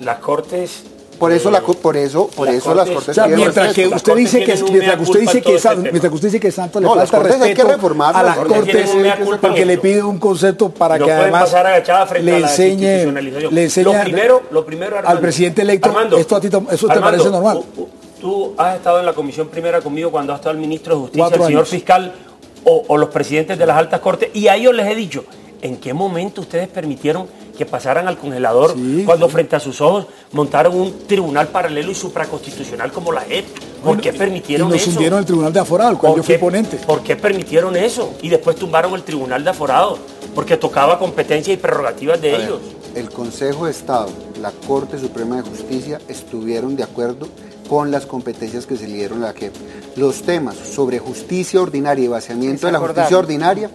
[0.00, 0.82] Las cortes
[1.18, 3.18] por eso, la, por eso, por eso las cortes.
[3.28, 6.52] mientras que usted dice que mientras que usted dice que mientras que usted dice que
[6.52, 8.90] Santos le falta respeto hay que reformar a las cortes
[9.40, 11.54] porque le pide un concepto para que además
[12.20, 13.06] le enseñe
[13.50, 17.30] le enseñe lo primero, lo primero al presidente electo esto a ti eso te parece
[17.30, 17.62] normal.
[18.20, 21.36] Tú has estado en la comisión primera conmigo cuando ha estado el ministro de Justicia,
[21.36, 22.12] el señor fiscal
[22.64, 25.24] o, o los presidentes de las altas cortes y a ellos les he dicho
[25.62, 27.26] ¿en qué momento ustedes permitieron
[27.58, 32.92] que pasaran al congelador cuando frente a sus ojos montaron un tribunal paralelo y supraconstitucional
[32.92, 33.44] como la JEP.
[33.84, 34.90] ¿Por qué permitieron y nos eso?
[34.90, 36.76] hundieron el tribunal de aforado, al cual yo fui ponente.
[36.78, 38.14] ¿Por qué permitieron eso?
[38.22, 39.98] Y después tumbaron el tribunal de aforado,
[40.34, 42.60] porque tocaba competencias y prerrogativas de ellos.
[42.94, 44.08] el Consejo de Estado,
[44.40, 47.28] la Corte Suprema de Justicia estuvieron de acuerdo
[47.68, 49.52] con las competencias que se le dieron a la JEP.
[49.96, 53.70] Los temas sobre justicia ordinaria y vaciamiento de la justicia ordinaria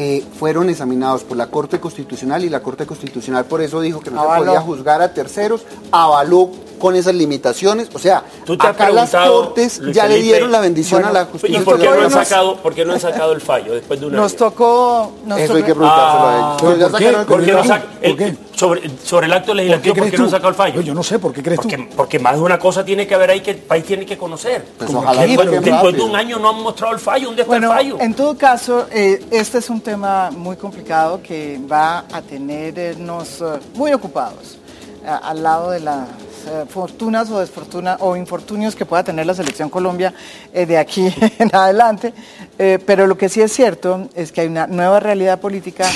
[0.00, 4.12] eh, fueron examinados por la Corte Constitucional y la Corte Constitucional por eso dijo que
[4.12, 7.88] no se podía juzgar a terceros, avaló con esas limitaciones.
[7.92, 8.22] O sea,
[8.60, 11.58] acá las cortes ya le dieron la bendición a la justicia.
[11.58, 14.06] ¿Y por qué, no han sacado, por qué no han sacado el fallo después de
[14.06, 15.10] una Nos tocó...
[15.36, 16.90] Eso hay que preguntárselo a ellos.
[16.94, 18.08] Ah, ¿Por qué?
[18.08, 18.47] ¿Por qué?
[18.58, 20.80] Sobre, sobre, el acto legislativo, ¿por, qué no han sacado el fallo?
[20.80, 21.88] yo no sé, ¿por qué crees porque, tú?
[21.96, 24.64] Porque más de una cosa tiene que haber ahí que el país tiene que conocer.
[24.76, 27.26] Pues ojalá después, de un año no han mostrado el fallo.
[27.28, 27.96] ¿Dónde está bueno, el fallo?
[28.00, 33.58] En todo caso, eh, este es un tema muy complicado que va a tenernos uh,
[33.74, 34.58] muy ocupados
[35.06, 36.06] al lado de la
[36.46, 40.12] eh, fortunas o desfortunas o infortunios que pueda tener la selección Colombia
[40.52, 42.12] eh, de aquí en adelante.
[42.58, 45.88] Eh, pero lo que sí es cierto es que hay una nueva realidad política,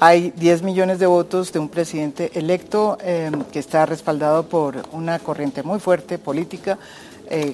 [0.00, 2.98] hay 10 millones de votos de un presidente electo
[3.52, 6.78] que está respaldado por una corriente muy fuerte política.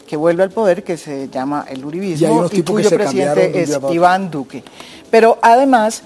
[0.06, 4.62] que vuelve al poder, que se llama el Uribismo, y, cuyo presidente es Iván Duque.
[5.10, 6.02] Pero además,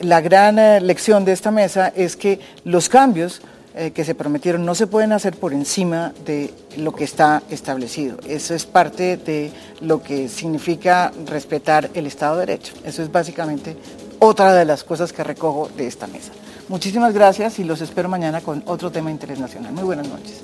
[0.00, 0.56] la gran
[0.86, 3.42] lección de esta mesa es que los cambios
[3.74, 8.18] eh, que se prometieron no se pueden hacer por encima de lo que está establecido.
[8.26, 9.50] Eso es parte de
[9.80, 12.74] lo que significa respetar el Estado de Derecho.
[12.84, 13.76] Eso es básicamente
[14.18, 16.32] otra de las cosas que recojo de esta mesa.
[16.68, 19.72] Muchísimas gracias y los espero mañana con otro tema de interés nacional.
[19.72, 20.42] Muy buenas noches.